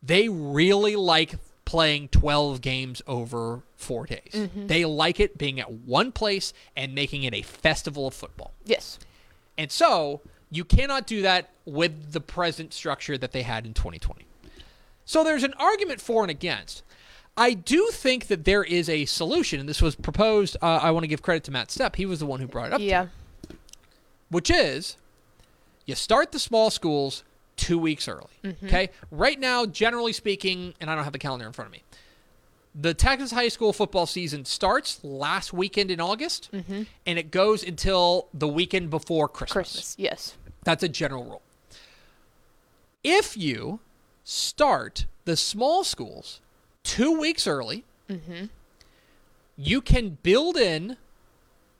they 0.02 0.28
really 0.28 0.97
like 0.97 1.37
playing 1.64 2.09
12 2.09 2.61
games 2.61 3.02
over 3.06 3.62
4 3.76 4.06
days. 4.06 4.33
Mm-hmm. 4.33 4.66
They 4.66 4.85
like 4.85 5.18
it 5.18 5.38
being 5.38 5.59
at 5.59 5.73
one 5.73 6.12
place 6.12 6.52
and 6.76 6.94
making 6.94 7.25
it 7.25 7.35
a 7.35 7.42
festival 7.42 8.06
of 8.06 8.14
football. 8.14 8.52
Yes. 8.64 8.99
And 9.56 9.73
so, 9.73 10.21
you 10.50 10.64
cannot 10.64 11.06
do 11.06 11.23
that 11.23 11.50
with 11.64 12.12
the 12.12 12.21
present 12.21 12.73
structure 12.75 13.18
that 13.18 13.33
they 13.33 13.42
had 13.42 13.66
in 13.66 13.75
2020. 13.75 14.26
So 15.04 15.25
there's 15.25 15.42
an 15.42 15.54
argument 15.59 16.00
for 16.00 16.23
and 16.23 16.30
against. 16.30 16.83
I 17.37 17.55
do 17.55 17.88
think 17.91 18.29
that 18.29 18.45
there 18.45 18.62
is 18.62 18.88
a 18.88 19.07
solution, 19.07 19.59
and 19.61 19.69
this 19.69 19.83
was 19.83 19.97
proposed. 19.97 20.57
Uh, 20.62 20.79
I 20.83 20.91
want 20.93 21.03
to 21.05 21.09
give 21.09 21.23
credit 21.23 21.45
to 21.45 21.50
Matt 21.50 21.69
Stepp. 21.69 21.97
He 21.97 22.07
was 22.07 22.21
the 22.21 22.26
one 22.26 22.41
who 22.41 22.47
brought 22.47 22.69
it 22.69 22.73
up. 22.75 22.81
Yeah. 22.81 23.07
which 24.31 24.50
is 24.50 24.97
you 25.87 25.95
start 25.95 26.33
the 26.33 26.38
small 26.38 26.71
schools 26.71 27.25
two 27.57 27.79
weeks 27.79 28.09
early. 28.09 28.26
Mm-hmm. 28.43 28.67
Okay. 28.67 28.91
Right 29.11 29.38
now, 29.38 29.67
generally 29.67 30.12
speaking, 30.12 30.75
and 30.81 30.91
I 30.91 30.95
don't 30.95 31.05
have 31.05 31.12
the 31.12 31.19
calendar 31.19 31.47
in 31.47 31.53
front 31.53 31.69
of 31.69 31.73
me, 31.73 31.83
the 32.75 32.95
Texas 32.95 33.31
high 33.31 33.49
school 33.49 33.73
football 33.73 34.07
season 34.07 34.45
starts 34.45 35.03
last 35.05 35.53
weekend 35.53 35.91
in 35.91 36.00
August, 36.00 36.50
mm-hmm. 36.53 36.83
and 37.07 37.19
it 37.19 37.31
goes 37.31 37.62
until 37.62 38.29
the 38.35 38.49
weekend 38.49 38.91
before 38.91 39.29
Christmas. 39.29 39.53
Christmas, 39.53 39.95
yes. 39.99 40.37
That's 40.64 40.83
a 40.83 40.88
general 40.88 41.25
rule. 41.25 41.43
If 43.05 43.37
you 43.37 43.81
start 44.25 45.07
the 45.25 45.37
small 45.37 45.85
schools 45.85 46.41
two 46.85 47.19
weeks 47.19 47.47
early. 47.47 47.85
Mm-hmm. 48.09 48.47
You 49.57 49.81
can 49.81 50.19
build 50.23 50.57
in 50.57 50.97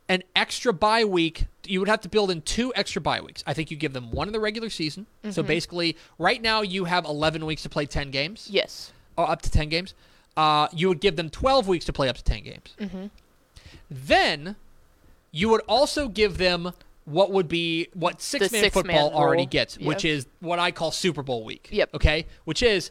an 0.09 0.23
extra 0.35 0.73
bye 0.73 1.05
week. 1.05 1.47
You 1.67 1.79
would 1.81 1.89
have 1.89 2.01
to 2.03 2.09
build 2.09 2.31
in 2.31 2.43
two 2.43 2.73
extra 2.75 3.01
bye 3.01 3.21
weeks. 3.21 3.45
I 3.47 3.55
think 3.55 3.71
you 3.71 3.77
give 3.77 3.93
them 3.93 4.11
one 4.11 4.29
in 4.29 4.33
the 4.33 4.41
regular 4.41 4.71
season. 4.71 5.07
Mm-hmm. 5.23 5.33
So 5.33 5.43
basically, 5.43 5.97
right 6.19 6.43
now 6.43 6.63
you 6.63 6.85
have 6.85 7.05
11 7.05 7.47
weeks 7.47 7.63
to 7.63 7.69
play 7.69 7.87
10 7.87 8.11
games. 8.11 8.49
Yes. 8.51 8.93
Or 9.17 9.29
up 9.31 9.43
to 9.43 9.51
10 9.51 9.69
games. 9.69 9.95
Uh, 10.37 10.69
you 10.73 10.89
would 10.89 11.01
give 11.01 11.17
them 11.17 11.31
12 11.31 11.69
weeks 11.69 11.85
to 11.85 11.93
play 11.93 12.09
up 12.09 12.17
to 12.17 12.25
10 12.25 12.43
games. 12.43 12.75
Mm-hmm. 12.81 13.07
Then 13.91 14.57
you 15.31 15.49
would 15.49 15.63
also 15.63 16.09
give 16.09 16.39
them 16.39 16.73
what 17.05 17.31
would 17.31 17.49
be 17.49 17.89
what 17.93 18.23
six 18.23 18.51
man 18.51 18.71
football 18.71 19.13
already 19.13 19.47
gets, 19.47 19.77
yep. 19.77 19.87
which 19.87 20.05
is 20.05 20.27
what 20.41 20.59
I 20.59 20.71
call 20.71 20.91
Super 20.91 21.23
Bowl 21.23 21.45
week. 21.45 21.69
Yep. 21.71 21.95
Okay. 21.95 22.27
Which 22.45 22.63
is 22.63 22.91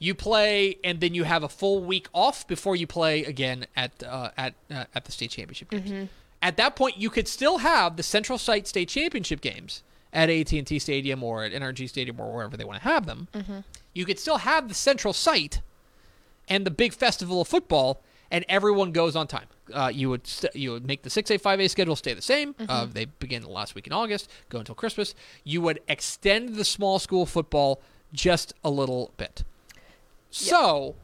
you 0.00 0.14
play 0.14 0.78
and 0.82 0.98
then 0.98 1.14
you 1.14 1.22
have 1.24 1.44
a 1.44 1.48
full 1.48 1.84
week 1.84 2.08
off 2.12 2.48
before 2.48 2.74
you 2.74 2.88
play 2.88 3.22
again 3.22 3.66
at 3.76 4.02
uh, 4.02 4.30
at 4.36 4.54
uh, 4.70 4.86
at 4.94 5.04
the 5.04 5.12
state 5.12 5.30
championship 5.30 5.70
games. 5.70 5.90
Mm-hmm. 5.90 6.04
At 6.42 6.56
that 6.56 6.74
point, 6.74 6.96
you 6.96 7.10
could 7.10 7.28
still 7.28 7.58
have 7.58 7.96
the 7.96 8.02
Central 8.02 8.38
Site 8.38 8.66
State 8.66 8.88
Championship 8.88 9.42
games 9.42 9.82
at 10.10 10.30
AT&T 10.30 10.78
Stadium 10.78 11.22
or 11.22 11.44
at 11.44 11.52
NRG 11.52 11.86
Stadium 11.86 12.18
or 12.18 12.32
wherever 12.32 12.56
they 12.56 12.64
want 12.64 12.82
to 12.82 12.88
have 12.88 13.04
them. 13.04 13.28
Mm-hmm. 13.34 13.58
You 13.92 14.06
could 14.06 14.18
still 14.18 14.38
have 14.38 14.68
the 14.68 14.74
Central 14.74 15.12
Site 15.12 15.60
and 16.48 16.64
the 16.64 16.70
big 16.70 16.94
festival 16.94 17.42
of 17.42 17.48
football, 17.48 18.00
and 18.30 18.44
everyone 18.48 18.92
goes 18.92 19.14
on 19.14 19.26
time. 19.26 19.46
Uh, 19.72 19.90
you 19.94 20.08
would 20.08 20.26
st- 20.26 20.56
you 20.56 20.72
would 20.72 20.86
make 20.86 21.02
the 21.02 21.10
six 21.10 21.30
A 21.30 21.38
five 21.38 21.60
A 21.60 21.68
schedule 21.68 21.94
stay 21.94 22.14
the 22.14 22.22
same. 22.22 22.54
Mm-hmm. 22.54 22.70
Uh, 22.70 22.86
they 22.86 23.04
begin 23.04 23.42
the 23.42 23.50
last 23.50 23.74
week 23.74 23.86
in 23.86 23.92
August, 23.92 24.30
go 24.48 24.58
until 24.58 24.74
Christmas. 24.74 25.14
You 25.44 25.60
would 25.60 25.80
extend 25.88 26.54
the 26.54 26.64
small 26.64 26.98
school 26.98 27.26
football 27.26 27.82
just 28.14 28.54
a 28.64 28.70
little 28.70 29.12
bit. 29.18 29.44
So, 30.30 30.94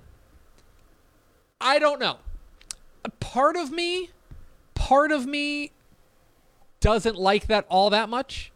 I 1.61 1.79
don't 1.79 2.01
know. 2.01 2.19
Part 3.21 3.57
of 3.57 3.71
me, 3.71 4.11
part 4.75 5.13
of 5.13 5.27
me 5.27 5.73
doesn't 6.81 7.17
like 7.17 7.47
that 7.47 7.67
all 7.69 7.91
that 7.91 8.09
much 8.09 8.53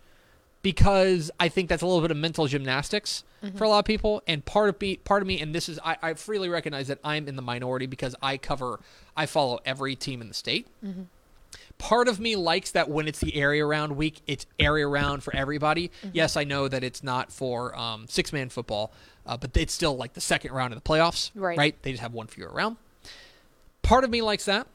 because 0.62 1.30
I 1.40 1.48
think 1.48 1.68
that's 1.68 1.82
a 1.82 1.86
little 1.86 2.02
bit 2.02 2.10
of 2.10 2.16
mental 2.16 2.46
gymnastics 2.46 3.24
mm-hmm. 3.42 3.56
for 3.56 3.64
a 3.64 3.68
lot 3.68 3.78
of 3.80 3.84
people. 3.84 4.22
And 4.26 4.44
part 4.44 4.68
of 4.68 4.80
me, 4.80 4.96
part 4.96 5.22
of 5.22 5.28
me, 5.28 5.40
and 5.40 5.54
this 5.54 5.68
is, 5.68 5.78
I, 5.84 5.96
I, 6.02 6.14
freely 6.14 6.48
recognize 6.48 6.88
that 6.88 6.98
I'm 7.02 7.28
in 7.28 7.36
the 7.36 7.42
minority 7.42 7.86
because 7.86 8.14
I 8.22 8.36
cover, 8.36 8.80
I 9.16 9.26
follow 9.26 9.60
every 9.64 9.96
team 9.96 10.20
in 10.20 10.28
the 10.28 10.34
state. 10.34 10.66
Mm-hmm. 10.84 11.02
Part 11.80 12.08
of 12.08 12.20
me 12.20 12.36
likes 12.36 12.72
that 12.72 12.90
when 12.90 13.08
it's 13.08 13.20
the 13.20 13.34
area 13.34 13.64
round 13.64 13.96
week, 13.96 14.20
it's 14.26 14.44
area 14.58 14.86
round 14.86 15.22
for 15.24 15.34
everybody. 15.34 15.88
Mm-hmm. 15.88 16.10
Yes, 16.12 16.36
I 16.36 16.44
know 16.44 16.68
that 16.68 16.84
it's 16.84 17.02
not 17.02 17.32
for 17.32 17.76
um, 17.76 18.06
six 18.06 18.34
man 18.34 18.50
football, 18.50 18.92
uh, 19.24 19.38
but 19.38 19.56
it's 19.56 19.72
still 19.72 19.96
like 19.96 20.12
the 20.12 20.20
second 20.20 20.52
round 20.52 20.74
of 20.74 20.82
the 20.82 20.86
playoffs, 20.86 21.30
right? 21.34 21.56
Right? 21.56 21.82
They 21.82 21.92
just 21.92 22.02
have 22.02 22.12
one 22.12 22.26
fewer 22.26 22.50
round. 22.52 22.76
Part 23.80 24.04
of 24.04 24.10
me 24.10 24.20
likes 24.20 24.44
that. 24.44 24.66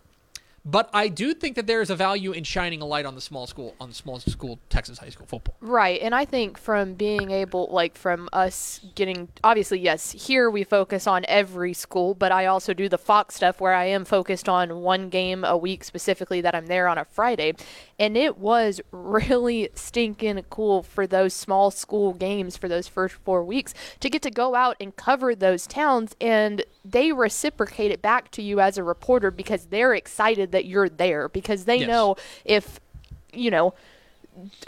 But 0.67 0.89
I 0.93 1.09
do 1.09 1.35
think 1.35 1.55
that 1.57 1.67
there 1.67 1.81
is 1.81 1.91
a 1.91 1.95
value 1.95 2.31
in 2.31 2.43
shining 2.43 2.81
a 2.81 2.85
light 2.85 3.05
on 3.05 3.13
the 3.13 3.21
small 3.21 3.45
school 3.45 3.75
on 3.79 3.89
the 3.89 3.95
small 3.95 4.19
school 4.19 4.59
Texas 4.69 4.97
high 4.97 5.09
school 5.09 5.27
football. 5.27 5.55
Right. 5.61 6.01
And 6.01 6.15
I 6.15 6.25
think 6.25 6.57
from 6.57 6.95
being 6.95 7.29
able 7.29 7.67
like 7.71 7.95
from 7.95 8.27
us 8.33 8.81
getting 8.95 9.27
obviously 9.43 9.79
yes, 9.79 10.11
here 10.11 10.49
we 10.49 10.63
focus 10.63 11.05
on 11.05 11.23
every 11.27 11.73
school, 11.73 12.15
but 12.15 12.31
I 12.31 12.47
also 12.47 12.73
do 12.73 12.89
the 12.89 12.97
Fox 12.97 13.35
stuff 13.35 13.61
where 13.61 13.75
I 13.75 13.85
am 13.85 14.05
focused 14.05 14.49
on 14.49 14.81
one 14.81 15.09
game 15.09 15.43
a 15.43 15.55
week 15.55 15.83
specifically 15.83 16.41
that 16.41 16.55
I'm 16.55 16.65
there 16.65 16.87
on 16.87 16.97
a 16.97 17.05
Friday. 17.05 17.53
And 17.99 18.17
it 18.17 18.39
was 18.39 18.81
really 18.91 19.69
stinking 19.75 20.43
cool 20.49 20.81
for 20.81 21.05
those 21.05 21.35
small 21.35 21.69
school 21.69 22.13
games 22.13 22.57
for 22.57 22.67
those 22.67 22.87
first 22.87 23.15
4 23.23 23.43
weeks 23.43 23.75
to 23.99 24.09
get 24.09 24.23
to 24.23 24.31
go 24.31 24.55
out 24.55 24.77
and 24.79 24.95
cover 24.95 25.35
those 25.35 25.67
towns 25.67 26.15
and 26.19 26.63
they 26.85 27.11
reciprocate 27.11 27.91
it 27.91 28.01
back 28.01 28.29
to 28.31 28.41
you 28.41 28.59
as 28.59 28.77
a 28.77 28.83
reporter 28.83 29.31
because 29.31 29.65
they're 29.67 29.93
excited 29.93 30.51
that 30.51 30.65
you're 30.65 30.89
there 30.89 31.27
because 31.29 31.65
they 31.65 31.77
yes. 31.77 31.87
know 31.87 32.15
if 32.45 32.79
you 33.33 33.49
know 33.49 33.73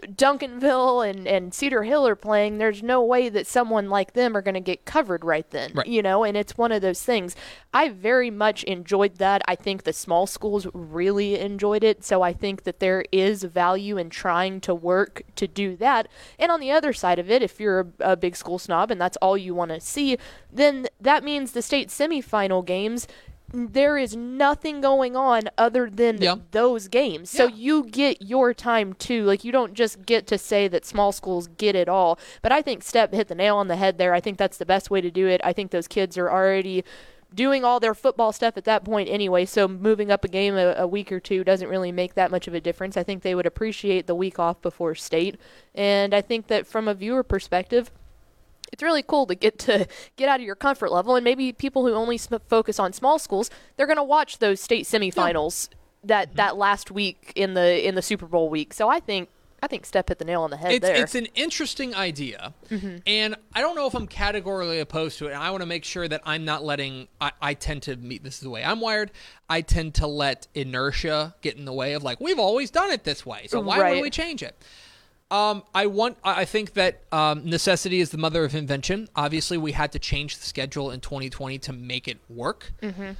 Duncanville 0.03 1.09
and, 1.09 1.27
and 1.27 1.53
Cedar 1.53 1.83
Hill 1.83 2.07
are 2.07 2.15
playing, 2.15 2.57
there's 2.57 2.81
no 2.81 3.03
way 3.03 3.29
that 3.29 3.47
someone 3.47 3.89
like 3.89 4.13
them 4.13 4.35
are 4.35 4.41
going 4.41 4.55
to 4.55 4.59
get 4.59 4.85
covered 4.85 5.25
right 5.25 5.49
then. 5.51 5.71
Right. 5.73 5.87
You 5.87 6.01
know, 6.01 6.23
and 6.23 6.37
it's 6.37 6.57
one 6.57 6.71
of 6.71 6.81
those 6.81 7.03
things. 7.03 7.35
I 7.73 7.89
very 7.89 8.31
much 8.31 8.63
enjoyed 8.63 9.15
that. 9.17 9.41
I 9.47 9.55
think 9.55 9.83
the 9.83 9.93
small 9.93 10.25
schools 10.27 10.67
really 10.73 11.39
enjoyed 11.39 11.83
it. 11.83 12.03
So 12.03 12.21
I 12.21 12.33
think 12.33 12.63
that 12.63 12.79
there 12.79 13.03
is 13.11 13.43
value 13.43 13.97
in 13.97 14.09
trying 14.09 14.61
to 14.61 14.73
work 14.73 15.23
to 15.35 15.47
do 15.47 15.75
that. 15.77 16.07
And 16.39 16.51
on 16.51 16.59
the 16.59 16.71
other 16.71 16.93
side 16.93 17.19
of 17.19 17.29
it, 17.29 17.41
if 17.41 17.59
you're 17.59 17.81
a, 17.99 18.11
a 18.11 18.15
big 18.15 18.35
school 18.35 18.59
snob 18.59 18.91
and 18.91 18.99
that's 18.99 19.17
all 19.17 19.37
you 19.37 19.53
want 19.53 19.71
to 19.71 19.81
see, 19.81 20.17
then 20.51 20.87
that 21.01 21.23
means 21.23 21.51
the 21.51 21.61
state 21.61 21.89
semifinal 21.89 22.65
games 22.65 23.07
there 23.53 23.97
is 23.97 24.15
nothing 24.15 24.81
going 24.81 25.15
on 25.15 25.43
other 25.57 25.89
than 25.89 26.21
yeah. 26.21 26.35
those 26.51 26.87
games. 26.87 27.29
So 27.29 27.47
yeah. 27.47 27.55
you 27.55 27.83
get 27.85 28.21
your 28.21 28.53
time 28.53 28.93
too. 28.93 29.23
Like 29.23 29.43
you 29.43 29.51
don't 29.51 29.73
just 29.73 30.05
get 30.05 30.27
to 30.27 30.37
say 30.37 30.67
that 30.67 30.85
small 30.85 31.11
schools 31.11 31.47
get 31.57 31.75
it 31.75 31.87
all. 31.87 32.19
But 32.41 32.51
I 32.51 32.61
think 32.61 32.83
Stepp 32.83 33.13
hit 33.13 33.27
the 33.29 33.35
nail 33.35 33.55
on 33.57 33.67
the 33.67 33.77
head 33.77 33.97
there. 33.97 34.13
I 34.13 34.19
think 34.19 34.37
that's 34.37 34.57
the 34.57 34.65
best 34.65 34.89
way 34.89 34.99
to 35.01 35.09
do 35.09 35.27
it. 35.27 35.39
I 35.43 35.53
think 35.53 35.71
those 35.71 35.87
kids 35.87 36.17
are 36.17 36.29
already 36.29 36.83
doing 37.33 37.63
all 37.63 37.79
their 37.79 37.93
football 37.93 38.31
stuff 38.31 38.57
at 38.57 38.65
that 38.65 38.83
point 38.83 39.09
anyway. 39.09 39.45
So 39.45 39.67
moving 39.67 40.11
up 40.11 40.23
a 40.23 40.29
game 40.29 40.55
a, 40.55 40.73
a 40.77 40.87
week 40.87 41.11
or 41.11 41.19
two 41.19 41.43
doesn't 41.43 41.69
really 41.69 41.91
make 41.91 42.15
that 42.15 42.31
much 42.31 42.47
of 42.47 42.53
a 42.53 42.61
difference. 42.61 42.97
I 42.97 43.03
think 43.03 43.23
they 43.23 43.35
would 43.35 43.45
appreciate 43.45 44.07
the 44.07 44.15
week 44.15 44.39
off 44.39 44.61
before 44.61 44.95
state. 44.95 45.37
And 45.75 46.13
I 46.13 46.21
think 46.21 46.47
that 46.47 46.67
from 46.67 46.87
a 46.87 46.93
viewer 46.93 47.23
perspective, 47.23 47.91
it's 48.71 48.83
really 48.83 49.03
cool 49.03 49.25
to 49.25 49.35
get 49.35 49.59
to 49.59 49.87
get 50.15 50.29
out 50.29 50.39
of 50.39 50.45
your 50.45 50.55
comfort 50.55 50.91
level 50.91 51.15
and 51.15 51.23
maybe 51.23 51.51
people 51.51 51.85
who 51.85 51.93
only 51.93 52.17
sm- 52.17 52.35
focus 52.47 52.79
on 52.79 52.93
small 52.93 53.19
schools 53.19 53.49
they're 53.75 53.87
going 53.87 53.97
to 53.97 54.03
watch 54.03 54.39
those 54.39 54.59
state 54.59 54.85
semifinals 54.85 55.69
yeah. 55.69 55.77
that 56.03 56.27
mm-hmm. 56.27 56.37
that 56.37 56.57
last 56.57 56.91
week 56.91 57.31
in 57.35 57.53
the 57.53 57.87
in 57.87 57.95
the 57.95 58.01
Super 58.01 58.25
Bowl 58.25 58.49
week 58.49 58.73
so 58.73 58.89
I 58.89 58.99
think 58.99 59.29
I 59.61 59.67
think 59.67 59.87
Stepp 59.87 60.09
hit 60.09 60.19
the 60.19 60.25
nail 60.25 60.43
on 60.43 60.51
the 60.51 60.57
head 60.57 60.71
it's, 60.71 60.85
there. 60.85 60.95
It's 60.95 61.15
an 61.15 61.25
interesting 61.33 61.95
idea, 61.95 62.53
mm-hmm. 62.69 62.97
and 63.07 63.35
I 63.53 63.61
don't 63.61 63.75
know 63.75 63.87
if 63.87 63.95
I'm 63.95 64.05
categorically 64.05 64.79
opposed 64.79 65.17
to 65.19 65.27
it. 65.27 65.31
And 65.31 65.41
I 65.41 65.49
want 65.49 65.61
to 65.61 65.67
make 65.67 65.83
sure 65.83 66.07
that 66.07 66.21
I'm 66.25 66.45
not 66.45 66.63
letting. 66.63 67.07
I, 67.19 67.31
I, 67.41 67.53
tend 67.55 67.81
to 67.83 67.95
meet. 67.95 68.23
This 68.23 68.35
is 68.35 68.41
the 68.41 68.51
way 68.51 68.63
I'm 68.63 68.79
wired. 68.79 69.11
I 69.49 69.61
tend 69.61 69.95
to 69.95 70.05
let 70.05 70.47
inertia 70.53 71.35
get 71.41 71.57
in 71.57 71.65
the 71.65 71.73
way 71.73 71.93
of 71.93 72.03
like 72.03 72.21
we've 72.21 72.37
always 72.37 72.69
done 72.69 72.91
it 72.91 73.03
this 73.03 73.25
way, 73.25 73.47
so 73.47 73.59
why 73.59 73.79
right. 73.79 73.95
would 73.95 74.03
we 74.03 74.11
change 74.11 74.43
it? 74.43 74.63
Um, 75.29 75.63
I 75.75 75.87
want. 75.87 76.17
I 76.23 76.45
think 76.45 76.73
that 76.73 77.01
um, 77.11 77.43
necessity 77.49 77.99
is 77.99 78.11
the 78.11 78.17
mother 78.17 78.45
of 78.45 78.55
invention. 78.55 79.09
Obviously, 79.15 79.57
we 79.57 79.73
had 79.73 79.91
to 79.91 79.99
change 79.99 80.37
the 80.37 80.45
schedule 80.45 80.89
in 80.91 81.01
2020 81.01 81.59
to 81.59 81.73
make 81.73 82.07
it 82.07 82.17
work. 82.29 82.71
Mm-hmm. 82.81 83.11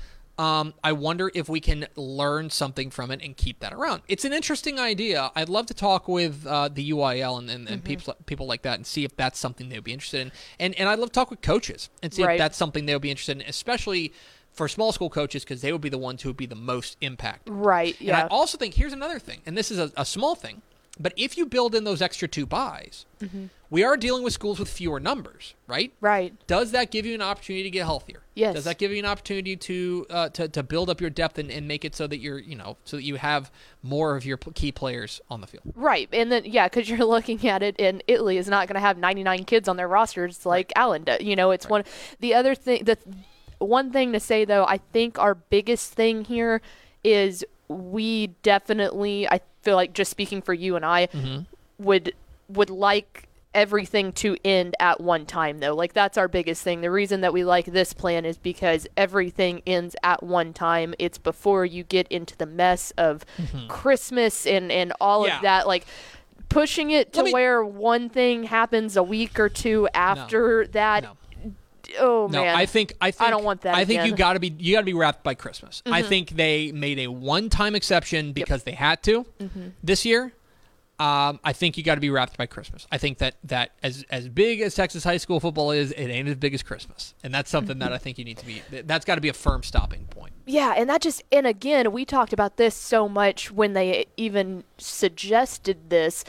Um, 0.41 0.75
I 0.83 0.91
wonder 0.91 1.31
if 1.33 1.49
we 1.49 1.59
can 1.59 1.87
learn 1.95 2.51
something 2.51 2.91
from 2.91 3.09
it 3.09 3.21
and 3.23 3.35
keep 3.35 3.59
that 3.61 3.73
around. 3.73 4.03
It's 4.07 4.23
an 4.23 4.33
interesting 4.33 4.77
idea. 4.79 5.31
I'd 5.35 5.49
love 5.49 5.65
to 5.65 5.73
talk 5.73 6.07
with 6.07 6.45
uh, 6.45 6.69
the 6.69 6.91
UIL 6.91 7.39
and, 7.39 7.49
and, 7.49 7.67
and 7.67 7.77
Mm-hmm. 7.83 7.87
people 7.87 8.15
people 8.27 8.45
like 8.45 8.61
that 8.61 8.75
and 8.75 8.85
see 8.85 9.03
if 9.03 9.15
that's 9.15 9.39
something 9.39 9.67
they'd 9.69 9.83
be 9.83 9.93
interested 9.93 10.21
in. 10.21 10.31
And 10.59 10.75
and 10.75 10.87
I'd 10.87 10.99
love 10.99 11.09
to 11.09 11.13
talk 11.13 11.31
with 11.31 11.41
coaches 11.41 11.89
and 12.03 12.13
see 12.13 12.23
Right. 12.23 12.33
if 12.35 12.37
that's 12.37 12.55
something 12.55 12.85
they 12.85 12.93
would 12.93 13.01
be 13.01 13.09
interested 13.11 13.41
in, 13.41 13.47
especially 13.49 14.13
for 14.53 14.67
small 14.67 14.91
school 14.91 15.09
coaches 15.09 15.43
because 15.43 15.61
they 15.61 15.71
would 15.71 15.81
be 15.81 15.89
the 15.89 15.97
ones 15.97 16.21
who 16.21 16.29
would 16.29 16.37
be 16.37 16.45
the 16.45 16.55
most 16.55 16.97
impacted. 17.01 17.51
Right. 17.53 17.99
Yeah. 17.99 18.19
And 18.21 18.23
I 18.23 18.27
also 18.33 18.57
think 18.57 18.75
here's 18.75 18.93
another 18.93 19.19
thing, 19.19 19.41
and 19.45 19.57
this 19.57 19.71
is 19.71 19.77
a, 19.79 19.91
a 19.97 20.05
small 20.05 20.35
thing, 20.35 20.61
but 20.99 21.13
if 21.15 21.37
you 21.37 21.45
build 21.45 21.75
in 21.75 21.83
those 21.83 22.01
extra 22.01 22.27
two 22.27 22.45
buys, 22.45 23.05
Mm-hmm. 23.19 23.45
we 23.71 23.83
are 23.83 23.97
dealing 23.97 24.21
with 24.23 24.31
schools 24.33 24.59
with 24.59 24.69
fewer 24.69 24.99
numbers, 24.99 25.55
right? 25.65 25.91
right. 26.01 26.35
Does 26.45 26.69
that 26.69 26.91
give 26.91 27.03
you 27.03 27.15
an 27.15 27.21
opportunity 27.23 27.63
to 27.63 27.71
get 27.71 27.83
healthier? 27.85 28.21
Yes. 28.35 28.53
Does 28.53 28.65
that 28.65 28.77
give 28.77 28.91
you 28.91 28.99
an 28.99 29.05
opportunity 29.05 29.55
to 29.55 30.05
uh, 30.11 30.29
to, 30.29 30.47
to 30.49 30.61
build 30.61 30.87
up 30.91 31.01
your 31.01 31.09
depth 31.09 31.39
and, 31.39 31.49
and 31.49 31.67
make 31.67 31.83
it 31.83 31.95
so 31.95 32.05
that 32.05 32.19
you're 32.19 32.37
you 32.37 32.55
know 32.55 32.77
so 32.83 32.97
that 32.97 33.01
you 33.03 33.15
have 33.15 33.49
more 33.81 34.15
of 34.15 34.23
your 34.23 34.37
key 34.37 34.71
players 34.71 35.19
on 35.31 35.41
the 35.41 35.47
field? 35.47 35.63
Right. 35.75 36.07
And 36.13 36.31
then, 36.31 36.45
yeah, 36.45 36.67
because 36.67 36.87
you're 36.87 36.99
looking 37.05 37.47
at 37.47 37.63
it, 37.63 37.75
and 37.79 38.03
Italy 38.05 38.37
is 38.37 38.47
not 38.47 38.67
going 38.67 38.75
to 38.75 38.81
have 38.81 38.99
99 38.99 39.45
kids 39.45 39.67
on 39.67 39.77
their 39.77 39.87
rosters 39.87 40.45
like 40.45 40.71
Allen 40.75 41.03
does. 41.03 41.21
You 41.21 41.35
know, 41.35 41.49
it's 41.49 41.67
one. 41.67 41.83
The 42.19 42.35
other 42.35 42.53
thing, 42.53 42.83
the 42.83 42.99
one 43.57 43.91
thing 43.91 44.13
to 44.13 44.19
say, 44.19 44.45
though, 44.45 44.65
I 44.65 44.77
think 44.77 45.17
our 45.17 45.33
biggest 45.33 45.93
thing 45.93 46.25
here 46.25 46.61
is 47.03 47.43
we 47.67 48.27
definitely, 48.43 49.27
I 49.27 49.41
feel 49.67 49.75
like 49.75 49.91
just 49.91 50.09
speaking 50.09 50.41
for 50.41 50.53
you 50.53 50.77
and 50.77 50.85
I, 50.85 51.07
mm-hmm. 51.07 51.41
would 51.83 52.13
would 52.47 52.69
like 52.69 53.27
everything 53.53 54.13
to 54.13 54.37
end 54.45 54.75
at 54.79 55.01
one 55.01 55.25
time 55.25 55.59
though. 55.59 55.75
Like 55.75 55.91
that's 55.91 56.17
our 56.17 56.29
biggest 56.29 56.63
thing. 56.63 56.79
The 56.79 56.89
reason 56.89 57.19
that 57.19 57.33
we 57.33 57.43
like 57.43 57.65
this 57.65 57.91
plan 57.91 58.23
is 58.23 58.37
because 58.37 58.87
everything 58.95 59.61
ends 59.67 59.93
at 60.03 60.23
one 60.23 60.53
time. 60.53 60.95
It's 60.99 61.17
before 61.17 61.65
you 61.65 61.83
get 61.83 62.07
into 62.07 62.37
the 62.37 62.45
mess 62.45 62.93
of 62.97 63.25
mm-hmm. 63.37 63.67
christmas 63.67 64.47
and 64.47 64.71
and 64.71 64.93
all 65.01 65.27
Yeah. 65.27 65.35
of 65.35 65.41
that. 65.41 65.67
Like 65.67 65.85
pushing 66.47 66.91
it 66.91 67.11
to 67.11 67.23
me- 67.23 67.33
where 67.33 67.61
one 67.65 68.07
thing 68.07 68.43
happens 68.43 68.95
a 68.95 69.03
week 69.03 69.37
or 69.37 69.49
two 69.49 69.89
after 69.93 70.65
that 70.67 71.03
No. 71.03 71.17
Oh 71.99 72.27
No, 72.31 72.41
man 72.43 72.55
I 72.55 72.65
think 72.65 72.93
I 73.01 73.11
think 73.11 73.29
don't 73.31 73.43
want 73.43 73.61
that 73.61 73.75
I 73.75 73.85
think 73.85 73.97
you 73.99 74.01
again. 74.01 74.09
Mm-hmm. 74.11 74.17
got 74.17 74.33
to 74.33 74.39
be 74.39 74.55
you 74.59 74.73
got 74.75 74.81
to 74.81 74.85
be 74.85 74.93
wrapped 74.93 75.23
by 75.23 75.33
Christmas. 75.35 75.81
I 75.85 76.01
think 76.01 76.31
they 76.31 76.71
made 76.71 76.99
a 76.99 77.07
one-time 77.07 77.75
exception 77.75 78.33
because 78.33 78.63
they 78.63 78.73
had 78.73 79.01
to 79.03 79.25
Mm-hmm. 79.39 79.67
this 79.83 80.05
year. 80.05 80.33
Um, 80.99 81.39
I 81.43 81.53
think 81.53 81.77
you 81.77 81.83
got 81.83 81.93
to 81.93 82.01
be 82.01 82.09
wrapped 82.09 82.37
by 82.39 82.47
Christmas. 82.47 82.87
I 82.91 82.97
think 82.97 83.19
that 83.19 83.35
that 83.43 83.73
as 83.83 84.03
as 84.09 84.27
big 84.29 84.61
as 84.61 84.73
Texas 84.73 85.03
high 85.03 85.17
school 85.17 85.39
football 85.39 85.69
is, 85.69 85.91
it 85.91 86.07
ain't 86.07 86.27
as 86.27 86.37
big 86.37 86.55
as 86.55 86.63
Christmas, 86.63 87.13
and 87.23 87.31
that's 87.31 87.51
something 87.51 87.75
Mm-hmm. 87.75 87.81
that 87.81 87.93
I 87.93 87.99
think 87.99 88.17
you 88.17 88.25
need 88.25 88.39
to 88.39 88.45
be. 88.47 88.63
That's 88.83 89.05
got 89.05 89.13
to 89.15 89.21
be 89.21 89.29
a 89.29 89.33
firm 89.33 89.61
stopping 89.61 90.05
point. 90.05 90.33
Yeah, 90.47 90.73
and 90.75 90.89
that 90.89 91.01
just 91.01 91.21
and 91.31 91.45
again, 91.45 91.91
we 91.91 92.03
talked 92.03 92.33
about 92.33 92.57
this 92.57 92.73
so 92.73 93.07
much 93.07 93.51
when 93.51 93.73
they 93.73 94.07
even 94.17 94.63
suggested 94.79 95.89
this. 95.91 96.23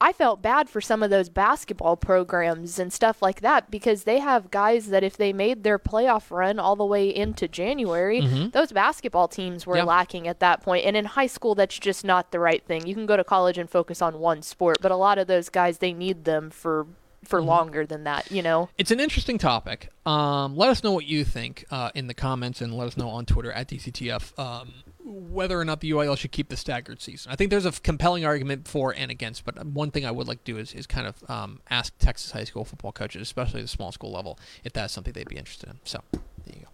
I 0.00 0.12
felt 0.12 0.40
bad 0.42 0.68
for 0.70 0.80
some 0.80 1.02
of 1.02 1.10
those 1.10 1.28
basketball 1.28 1.96
programs 1.96 2.78
and 2.78 2.92
stuff 2.92 3.20
like 3.20 3.40
that 3.40 3.70
because 3.70 4.04
they 4.04 4.20
have 4.20 4.50
guys 4.50 4.90
that 4.90 5.02
if 5.02 5.16
they 5.16 5.32
made 5.32 5.64
their 5.64 5.78
playoff 5.78 6.30
run 6.30 6.58
all 6.60 6.76
the 6.76 6.84
way 6.84 7.08
into 7.14 7.48
January, 7.48 8.20
those 8.52 8.70
basketball 8.72 9.26
teams 9.28 9.66
were 9.66 9.74
Mm-hmm. 9.74 9.78
Yeah. 9.78 9.84
lacking 9.84 10.28
at 10.28 10.40
that 10.40 10.62
point. 10.62 10.84
And 10.86 10.96
in 10.96 11.04
high 11.04 11.26
school 11.26 11.54
that's 11.54 11.78
just 11.78 12.04
not 12.04 12.30
the 12.30 12.38
right 12.40 12.62
thing. 12.64 12.86
You 12.86 12.94
can 12.94 13.06
go 13.06 13.16
to 13.16 13.24
college 13.24 13.58
and 13.58 13.68
focus 13.68 14.00
on 14.00 14.18
one 14.20 14.42
sport, 14.42 14.78
but 14.80 14.92
a 14.92 14.96
lot 14.96 15.18
of 15.18 15.26
those 15.26 15.48
guys 15.48 15.78
they 15.78 15.92
need 15.92 16.24
them 16.24 16.50
for 16.50 16.86
for 17.24 17.40
Mm-hmm. 17.40 17.48
longer 17.48 17.84
than 17.86 18.04
that, 18.04 18.30
you 18.30 18.42
know. 18.42 18.68
It's 18.78 18.92
an 18.92 19.00
interesting 19.00 19.36
topic. 19.38 19.90
Um, 20.06 20.56
let 20.56 20.70
us 20.70 20.84
know 20.84 20.92
what 20.92 21.04
you 21.06 21.24
think 21.24 21.64
uh, 21.70 21.90
in 21.94 22.06
the 22.06 22.14
comments, 22.14 22.60
and 22.60 22.72
let 22.72 22.86
us 22.86 22.96
know 22.96 23.08
on 23.08 23.26
Twitter 23.26 23.50
at 23.52 23.68
DCTF 23.68 24.38
um, 24.38 24.72
whether 25.08 25.58
or 25.58 25.64
not 25.64 25.80
the 25.80 25.90
UIL 25.90 26.16
should 26.16 26.32
keep 26.32 26.48
the 26.48 26.56
staggered 26.56 27.00
season. 27.00 27.32
I 27.32 27.36
think 27.36 27.50
there's 27.50 27.66
a 27.66 27.72
compelling 27.72 28.24
argument 28.24 28.68
for 28.68 28.94
and 28.94 29.10
against, 29.10 29.44
but 29.44 29.64
one 29.66 29.90
thing 29.90 30.04
I 30.04 30.10
would 30.10 30.28
like 30.28 30.44
to 30.44 30.52
do 30.52 30.58
is, 30.58 30.74
is 30.74 30.86
kind 30.86 31.06
of 31.06 31.28
um, 31.30 31.60
ask 31.70 31.96
Texas 31.98 32.32
high 32.32 32.44
school 32.44 32.64
football 32.64 32.92
coaches, 32.92 33.22
especially 33.22 33.62
the 33.62 33.68
small 33.68 33.92
school 33.92 34.12
level, 34.12 34.38
if 34.64 34.72
that's 34.72 34.92
something 34.92 35.12
they'd 35.12 35.28
be 35.28 35.36
interested 35.36 35.70
in. 35.70 35.78
So 35.84 36.00
there 36.12 36.54
you 36.54 36.60
go. 36.62 36.68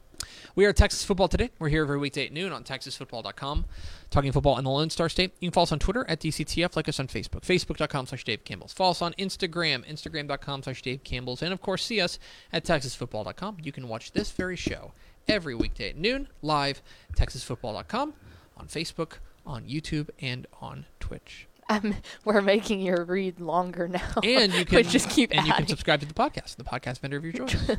We 0.57 0.67
are 0.67 0.73
Texas 0.73 1.05
Football 1.05 1.29
Today. 1.29 1.51
We're 1.59 1.69
here 1.69 1.83
every 1.83 1.99
weekday 1.99 2.27
at 2.27 2.33
noon 2.33 2.53
on 2.53 2.63
TexasFootball.com, 2.63 3.65
talking 4.11 4.31
football 4.31 4.57
in 4.57 4.65
the 4.65 4.71
Lone 4.71 4.89
Star 4.89 5.09
State. 5.09 5.33
You 5.41 5.49
can 5.49 5.53
follow 5.53 5.65
us 5.65 5.73
on 5.73 5.81
Twitter 5.81 6.09
at 6.09 6.21
DCTF, 6.21 6.77
like 6.77 6.89
us 6.89 7.01
on 7.01 7.09
Facebook, 7.09 7.41
Facebook.com 7.41 8.07
slash 8.07 8.23
Dave 8.23 8.45
Campbell's. 8.45 8.73
Follow 8.73 8.93
us 8.93 9.03
on 9.03 9.15
Instagram, 9.15 9.85
Instagram.com 9.85 10.63
slash 10.63 10.83
Dave 10.83 11.03
Campbell's. 11.03 11.43
And, 11.43 11.53
of 11.53 11.61
course, 11.61 11.85
see 11.85 12.01
us 12.01 12.21
at 12.53 12.65
TexasFootball.com. 12.65 13.59
You 13.63 13.73
can 13.73 13.89
watch 13.89 14.13
this 14.13 14.31
very 14.31 14.57
show 14.57 14.93
every 15.29 15.55
weekday 15.55 15.91
at 15.91 15.97
noon, 15.97 16.29
live, 16.43 16.83
TexasFootball.com, 17.17 18.15
on 18.57 18.67
Facebook, 18.69 19.15
on 19.47 19.65
YouTube, 19.65 20.09
and 20.21 20.47
on 20.61 20.87
Twitch. 21.01 21.47
Um, 21.69 21.95
we're 22.25 22.43
making 22.43 22.81
your 22.81 23.05
read 23.05 23.41
longer 23.41 23.89
now. 23.89 24.15
And 24.23 24.53
you 24.53 24.65
can 24.67 24.83
just 24.85 25.09
keep 25.09 25.35
and 25.35 25.47
you 25.47 25.53
can 25.55 25.67
subscribe 25.67 26.01
to 26.01 26.07
the 26.07 26.13
podcast, 26.15 26.57
the 26.57 26.65
podcast 26.65 26.99
vendor 27.01 27.17
of 27.17 27.25
your 27.25 27.33
choice. 27.33 27.55
there 27.67 27.79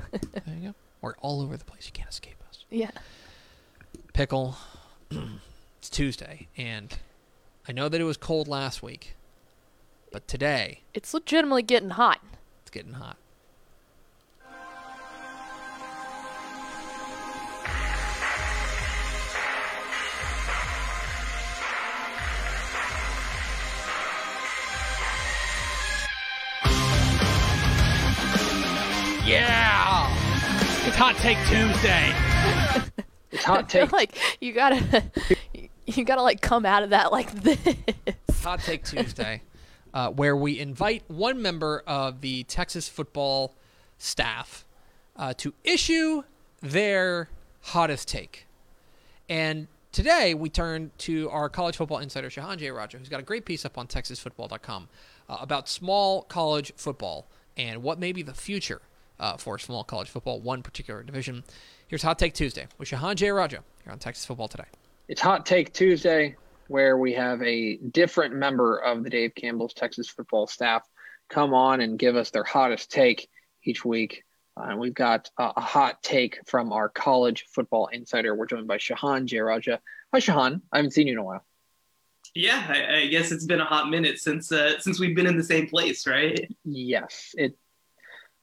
you 0.59 0.69
go. 0.69 0.75
We're 1.01 1.13
all 1.17 1.41
over 1.41 1.55
the 1.55 1.65
place. 1.65 1.85
You 1.85 1.91
can't 1.93 2.09
escape 2.09 2.41
us. 2.49 2.65
yeah. 2.71 2.89
Pickle. 4.13 4.55
it's 5.77 5.89
Tuesday, 5.89 6.47
and 6.57 6.97
I 7.67 7.73
know 7.73 7.89
that 7.89 8.01
it 8.01 8.05
was 8.05 8.17
cold 8.17 8.47
last 8.47 8.81
week, 8.81 9.15
but 10.11 10.27
today 10.27 10.81
It's 10.95 11.13
legitimately 11.13 11.61
getting 11.63 11.91
hot. 11.91 12.21
it's 12.61 12.71
getting 12.71 12.93
hot. 12.93 13.17
Yeah! 29.25 30.07
It's 30.85 30.95
Hot 30.97 31.15
Take 31.15 31.37
Tuesday. 31.47 32.13
It's 33.31 33.43
hot 33.43 33.67
take. 33.67 33.91
like 33.91 34.17
you 34.39 34.53
gotta, 34.53 35.03
you 35.85 36.05
gotta 36.05 36.21
like 36.21 36.39
come 36.39 36.65
out 36.65 36.83
of 36.83 36.91
that 36.91 37.11
like 37.11 37.29
this. 37.33 37.57
Hot 38.43 38.61
Take 38.61 38.85
Tuesday, 38.85 39.41
uh, 39.93 40.09
where 40.11 40.37
we 40.37 40.57
invite 40.57 41.03
one 41.07 41.41
member 41.41 41.83
of 41.85 42.21
the 42.21 42.43
Texas 42.43 42.87
football 42.87 43.53
staff 43.97 44.63
uh, 45.17 45.33
to 45.33 45.53
issue 45.65 46.23
their 46.61 47.27
hottest 47.61 48.07
take. 48.07 48.47
And 49.27 49.67
today 49.91 50.33
we 50.33 50.49
turn 50.49 50.91
to 50.99 51.29
our 51.29 51.49
college 51.49 51.75
football 51.75 51.97
insider, 51.97 52.29
Shehan 52.29 52.57
Jeyarajah, 52.57 52.99
who's 52.99 53.09
got 53.09 53.19
a 53.19 53.23
great 53.23 53.43
piece 53.43 53.65
up 53.65 53.77
on 53.77 53.87
TexasFootball.com 53.87 54.87
uh, 55.27 55.37
about 55.41 55.67
small 55.67 56.21
college 56.21 56.71
football 56.77 57.27
and 57.57 57.83
what 57.83 57.99
may 57.99 58.13
be 58.13 58.21
the 58.21 58.33
future 58.33 58.81
uh, 59.19 59.37
for 59.37 59.57
small 59.59 59.83
college 59.83 60.09
football, 60.09 60.39
one 60.39 60.61
particular 60.63 61.03
division. 61.03 61.43
Here's 61.87 62.03
Hot 62.03 62.17
Take 62.17 62.33
Tuesday 62.33 62.67
with 62.77 62.89
Shehan 62.89 63.15
Jeyarajah 63.15 63.63
here 63.83 63.91
on 63.91 63.99
Texas 63.99 64.25
Football 64.25 64.47
Today. 64.47 64.65
It's 65.07 65.21
hot 65.21 65.45
take 65.45 65.71
Tuesday, 65.71 66.35
where 66.67 66.97
we 66.97 67.13
have 67.13 67.41
a 67.43 67.77
different 67.77 68.33
member 68.33 68.77
of 68.79 69.03
the 69.03 69.09
Dave 69.09 69.35
Campbell's 69.35 69.73
Texas 69.73 70.09
football 70.09 70.47
staff 70.47 70.81
come 71.29 71.53
on 71.53 71.81
and 71.81 71.99
give 71.99 72.15
us 72.15 72.31
their 72.31 72.43
hottest 72.43 72.91
take 72.91 73.29
each 73.63 73.85
week. 73.85 74.23
Uh, 74.57 74.67
and 74.69 74.79
we've 74.79 74.93
got 74.93 75.29
uh, 75.37 75.51
a 75.55 75.61
hot 75.61 76.01
take 76.01 76.39
from 76.47 76.71
our 76.71 76.89
college 76.89 77.45
football 77.53 77.87
insider. 77.87 78.33
We're 78.33 78.45
joined 78.45 78.67
by 78.67 78.77
Shehan 78.77 79.25
Jeyarajah. 79.25 79.79
Hi, 80.13 80.19
Shahan. 80.19 80.61
I 80.71 80.77
haven't 80.77 80.91
seen 80.91 81.07
you 81.07 81.13
in 81.13 81.19
a 81.19 81.23
while. 81.23 81.45
Yeah, 82.33 82.65
I, 82.67 83.01
I 83.01 83.07
guess 83.07 83.31
it's 83.31 83.45
been 83.45 83.61
a 83.61 83.65
hot 83.65 83.89
minute 83.89 84.19
since 84.19 84.51
uh, 84.51 84.79
since 84.79 84.99
we've 84.99 85.15
been 85.15 85.27
in 85.27 85.37
the 85.37 85.43
same 85.43 85.67
place, 85.67 86.07
right? 86.07 86.51
Yes, 86.63 87.35
it. 87.37 87.57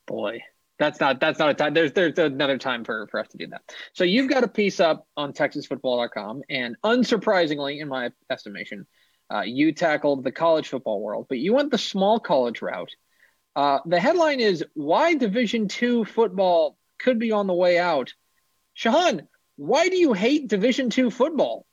Boy, 0.07 0.43
that's 0.83 0.99
not 0.99 1.21
that's 1.21 1.39
not 1.39 1.51
a 1.51 1.55
time. 1.55 1.75
There's 1.75 1.93
there's 1.93 2.19
another 2.19 2.59
time 2.59 2.85
for 2.85 3.07
for 3.07 3.21
us 3.21 3.29
to 3.29 3.39
do 3.39 3.47
that. 3.49 3.63
So 3.93 4.03
you've 4.03 4.29
got 4.29 4.43
a 4.43 4.49
piece 4.49 4.81
up 4.81 5.07
on 5.17 5.33
TexasFootball.com, 5.33 6.43
and 6.51 6.77
unsurprisingly, 6.85 7.81
in 7.81 7.89
my 7.89 8.11
estimation, 8.29 8.87
uh, 9.33 9.43
you 9.43 9.73
tackled 9.73 10.25
the 10.25 10.33
college 10.33 10.69
football 10.69 11.01
world, 11.01 11.27
but 11.29 11.39
you 11.39 11.55
went 11.55 11.71
the 11.71 11.79
small 11.79 12.19
college 12.19 12.63
route. 12.63 12.91
Uh, 13.55 13.79
the 13.87 14.01
headline 14.01 14.41
is 14.41 14.65
"Why 14.75 15.15
Division 15.15 15.69
Two 15.69 16.05
football 16.05 16.77
could 16.99 17.21
be 17.21 17.31
on 17.31 17.47
the 17.47 17.55
way 17.55 17.79
out." 17.79 18.13
Shehan, 18.77 19.29
why 19.57 19.89
do 19.89 19.97
you 19.97 20.15
hate 20.15 20.49
Division 20.49 20.91
Two 20.91 21.11
football? 21.11 21.65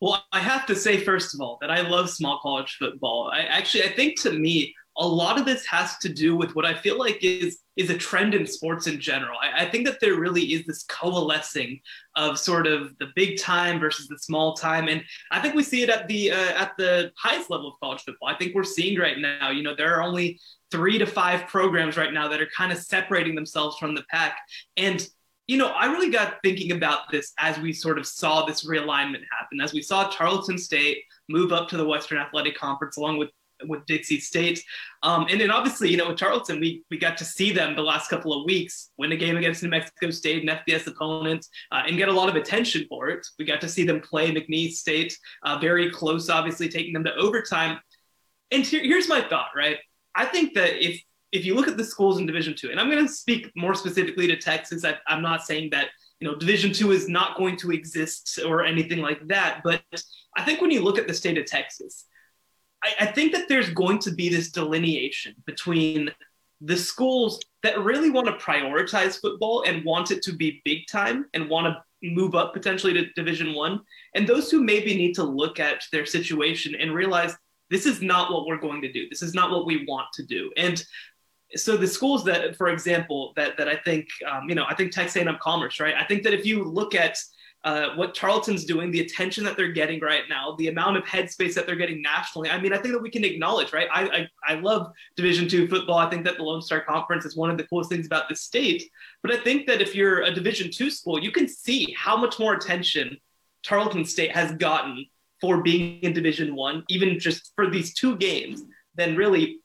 Well, 0.00 0.24
I 0.32 0.38
have 0.38 0.66
to 0.66 0.76
say 0.76 0.98
first 0.98 1.34
of 1.34 1.40
all 1.40 1.58
that 1.60 1.70
I 1.70 1.80
love 1.80 2.08
small 2.08 2.38
college 2.40 2.76
football. 2.78 3.30
I 3.32 3.40
actually 3.40 3.84
I 3.84 3.88
think 3.88 4.20
to 4.20 4.32
me 4.32 4.74
a 4.96 5.06
lot 5.06 5.38
of 5.38 5.46
this 5.46 5.64
has 5.66 5.96
to 5.98 6.08
do 6.08 6.36
with 6.36 6.54
what 6.54 6.66
I 6.66 6.74
feel 6.74 6.98
like 6.98 7.22
is 7.22 7.58
is 7.76 7.88
a 7.88 7.96
trend 7.96 8.34
in 8.34 8.46
sports 8.46 8.86
in 8.86 9.00
general. 9.00 9.38
I, 9.40 9.64
I 9.64 9.70
think 9.70 9.86
that 9.86 9.98
there 10.00 10.16
really 10.16 10.42
is 10.42 10.66
this 10.66 10.84
coalescing 10.84 11.80
of 12.16 12.38
sort 12.38 12.66
of 12.66 12.96
the 12.98 13.08
big 13.16 13.38
time 13.38 13.80
versus 13.80 14.08
the 14.08 14.18
small 14.18 14.54
time, 14.54 14.88
and 14.88 15.02
I 15.30 15.40
think 15.40 15.54
we 15.54 15.62
see 15.62 15.82
it 15.82 15.88
at 15.88 16.08
the 16.08 16.32
uh, 16.32 16.52
at 16.54 16.72
the 16.76 17.10
highest 17.16 17.50
level 17.50 17.68
of 17.68 17.74
college 17.80 18.02
football. 18.02 18.28
I 18.28 18.34
think 18.34 18.54
we're 18.54 18.64
seeing 18.64 18.98
right 18.98 19.18
now. 19.18 19.50
You 19.50 19.62
know, 19.62 19.74
there 19.74 19.96
are 19.96 20.02
only 20.02 20.38
three 20.70 20.98
to 20.98 21.06
five 21.06 21.46
programs 21.48 21.96
right 21.96 22.12
now 22.12 22.28
that 22.28 22.40
are 22.40 22.48
kind 22.56 22.72
of 22.72 22.78
separating 22.78 23.34
themselves 23.34 23.78
from 23.78 23.94
the 23.94 24.04
pack, 24.10 24.36
and 24.76 25.06
you 25.46 25.56
know, 25.56 25.68
I 25.68 25.86
really 25.86 26.10
got 26.10 26.36
thinking 26.42 26.72
about 26.72 27.10
this 27.10 27.32
as 27.38 27.58
we 27.58 27.72
sort 27.72 27.98
of 27.98 28.06
saw 28.06 28.44
this 28.44 28.64
realignment 28.64 29.22
happen, 29.38 29.60
as 29.60 29.72
we 29.72 29.82
saw 29.82 30.08
Tarleton 30.08 30.56
State 30.56 30.98
move 31.28 31.52
up 31.52 31.68
to 31.68 31.76
the 31.76 31.86
Western 31.86 32.18
Athletic 32.18 32.56
Conference 32.56 32.96
along 32.96 33.18
with 33.18 33.30
with 33.66 33.84
Dixie 33.86 34.20
State. 34.20 34.64
Um, 35.02 35.26
and 35.30 35.40
then 35.40 35.50
obviously, 35.50 35.90
you 35.90 35.96
know, 35.96 36.08
with 36.08 36.18
Tarleton, 36.18 36.60
we, 36.60 36.84
we 36.90 36.98
got 36.98 37.16
to 37.18 37.24
see 37.24 37.52
them 37.52 37.74
the 37.74 37.82
last 37.82 38.08
couple 38.08 38.32
of 38.32 38.44
weeks 38.44 38.90
win 38.98 39.12
a 39.12 39.16
game 39.16 39.36
against 39.36 39.62
New 39.62 39.68
Mexico 39.68 40.10
State, 40.10 40.48
an 40.48 40.58
FBS 40.66 40.86
opponent, 40.86 41.46
uh, 41.70 41.82
and 41.86 41.96
get 41.96 42.08
a 42.08 42.12
lot 42.12 42.28
of 42.28 42.36
attention 42.36 42.86
for 42.88 43.08
it. 43.08 43.26
We 43.38 43.44
got 43.44 43.60
to 43.62 43.68
see 43.68 43.84
them 43.84 44.00
play 44.00 44.32
McNeese 44.32 44.72
State, 44.72 45.16
uh, 45.42 45.58
very 45.58 45.90
close, 45.90 46.28
obviously, 46.28 46.68
taking 46.68 46.92
them 46.92 47.04
to 47.04 47.14
overtime. 47.16 47.80
And 48.50 48.64
here, 48.64 48.82
here's 48.82 49.08
my 49.08 49.22
thought, 49.22 49.48
right? 49.56 49.78
I 50.14 50.26
think 50.26 50.54
that 50.54 50.84
if 50.84 51.02
if 51.32 51.46
you 51.46 51.54
look 51.54 51.66
at 51.66 51.78
the 51.78 51.84
schools 51.84 52.18
in 52.18 52.26
Division 52.26 52.54
Two, 52.54 52.70
and 52.70 52.78
I'm 52.78 52.90
going 52.90 53.04
to 53.04 53.12
speak 53.12 53.50
more 53.56 53.74
specifically 53.74 54.26
to 54.26 54.36
Texas, 54.36 54.84
I, 54.84 54.96
I'm 55.06 55.22
not 55.22 55.42
saying 55.42 55.70
that 55.70 55.88
you 56.20 56.28
know 56.28 56.36
Division 56.36 56.72
Two 56.72 56.92
is 56.92 57.08
not 57.08 57.38
going 57.38 57.56
to 57.58 57.72
exist 57.72 58.38
or 58.46 58.64
anything 58.64 58.98
like 59.00 59.26
that, 59.28 59.62
but 59.64 59.82
I 60.36 60.44
think 60.44 60.60
when 60.60 60.70
you 60.70 60.82
look 60.82 60.98
at 60.98 61.08
the 61.08 61.14
state 61.14 61.38
of 61.38 61.46
Texas, 61.46 62.04
I, 62.82 62.94
I 63.00 63.06
think 63.06 63.32
that 63.32 63.48
there's 63.48 63.70
going 63.70 63.98
to 64.00 64.10
be 64.10 64.28
this 64.28 64.50
delineation 64.50 65.34
between 65.46 66.10
the 66.60 66.76
schools 66.76 67.40
that 67.62 67.78
really 67.80 68.10
want 68.10 68.26
to 68.26 68.44
prioritize 68.44 69.20
football 69.20 69.64
and 69.66 69.84
want 69.84 70.10
it 70.10 70.22
to 70.22 70.32
be 70.32 70.62
big 70.64 70.86
time 70.86 71.26
and 71.34 71.48
want 71.48 71.66
to 71.66 71.82
move 72.08 72.34
up 72.34 72.52
potentially 72.52 72.92
to 72.92 73.12
division 73.12 73.54
one 73.54 73.80
and 74.14 74.26
those 74.26 74.50
who 74.50 74.62
maybe 74.62 74.96
need 74.96 75.14
to 75.14 75.22
look 75.22 75.60
at 75.60 75.84
their 75.92 76.04
situation 76.04 76.74
and 76.74 76.92
realize 76.92 77.36
this 77.70 77.86
is 77.86 78.02
not 78.02 78.32
what 78.32 78.44
we're 78.44 78.58
going 78.58 78.82
to 78.82 78.92
do 78.92 79.08
this 79.08 79.22
is 79.22 79.34
not 79.34 79.52
what 79.52 79.66
we 79.66 79.84
want 79.86 80.06
to 80.12 80.24
do 80.24 80.50
and 80.56 80.84
so 81.54 81.76
the 81.76 81.86
schools 81.86 82.24
that, 82.24 82.56
for 82.56 82.68
example, 82.68 83.32
that 83.36 83.56
that 83.58 83.68
I 83.68 83.76
think, 83.76 84.08
um, 84.30 84.48
you 84.48 84.54
know, 84.54 84.64
I 84.68 84.74
think 84.74 84.92
Texas 84.92 85.22
A&M 85.22 85.36
Commerce, 85.40 85.80
right? 85.80 85.94
I 85.94 86.04
think 86.04 86.22
that 86.22 86.32
if 86.32 86.46
you 86.46 86.64
look 86.64 86.94
at 86.94 87.18
uh, 87.64 87.94
what 87.94 88.14
Tarleton's 88.14 88.64
doing, 88.64 88.90
the 88.90 89.00
attention 89.00 89.44
that 89.44 89.56
they're 89.56 89.72
getting 89.72 90.00
right 90.00 90.24
now, 90.28 90.56
the 90.58 90.68
amount 90.68 90.96
of 90.96 91.04
headspace 91.04 91.54
that 91.54 91.66
they're 91.66 91.76
getting 91.76 92.02
nationally. 92.02 92.50
I 92.50 92.60
mean, 92.60 92.72
I 92.72 92.78
think 92.78 92.92
that 92.92 93.02
we 93.02 93.10
can 93.10 93.24
acknowledge, 93.24 93.72
right? 93.72 93.88
I 93.92 94.28
I, 94.46 94.52
I 94.52 94.54
love 94.60 94.92
Division 95.16 95.48
two 95.48 95.68
football. 95.68 95.98
I 95.98 96.10
think 96.10 96.24
that 96.24 96.36
the 96.36 96.42
Lone 96.42 96.60
Star 96.60 96.80
Conference 96.80 97.24
is 97.24 97.36
one 97.36 97.50
of 97.50 97.56
the 97.56 97.64
coolest 97.64 97.90
things 97.90 98.06
about 98.06 98.28
the 98.28 98.36
state. 98.36 98.90
But 99.22 99.32
I 99.32 99.36
think 99.38 99.66
that 99.68 99.80
if 99.80 99.94
you're 99.94 100.22
a 100.22 100.34
Division 100.34 100.70
two 100.70 100.90
school, 100.90 101.22
you 101.22 101.30
can 101.30 101.46
see 101.48 101.94
how 101.96 102.16
much 102.16 102.38
more 102.38 102.54
attention 102.54 103.16
Tarleton 103.62 104.04
State 104.04 104.32
has 104.32 104.52
gotten 104.56 105.06
for 105.40 105.62
being 105.62 106.00
in 106.00 106.12
Division 106.12 106.54
one, 106.54 106.84
even 106.88 107.18
just 107.18 107.52
for 107.54 107.70
these 107.70 107.94
two 107.94 108.16
games, 108.16 108.64
than 108.96 109.16
really 109.16 109.58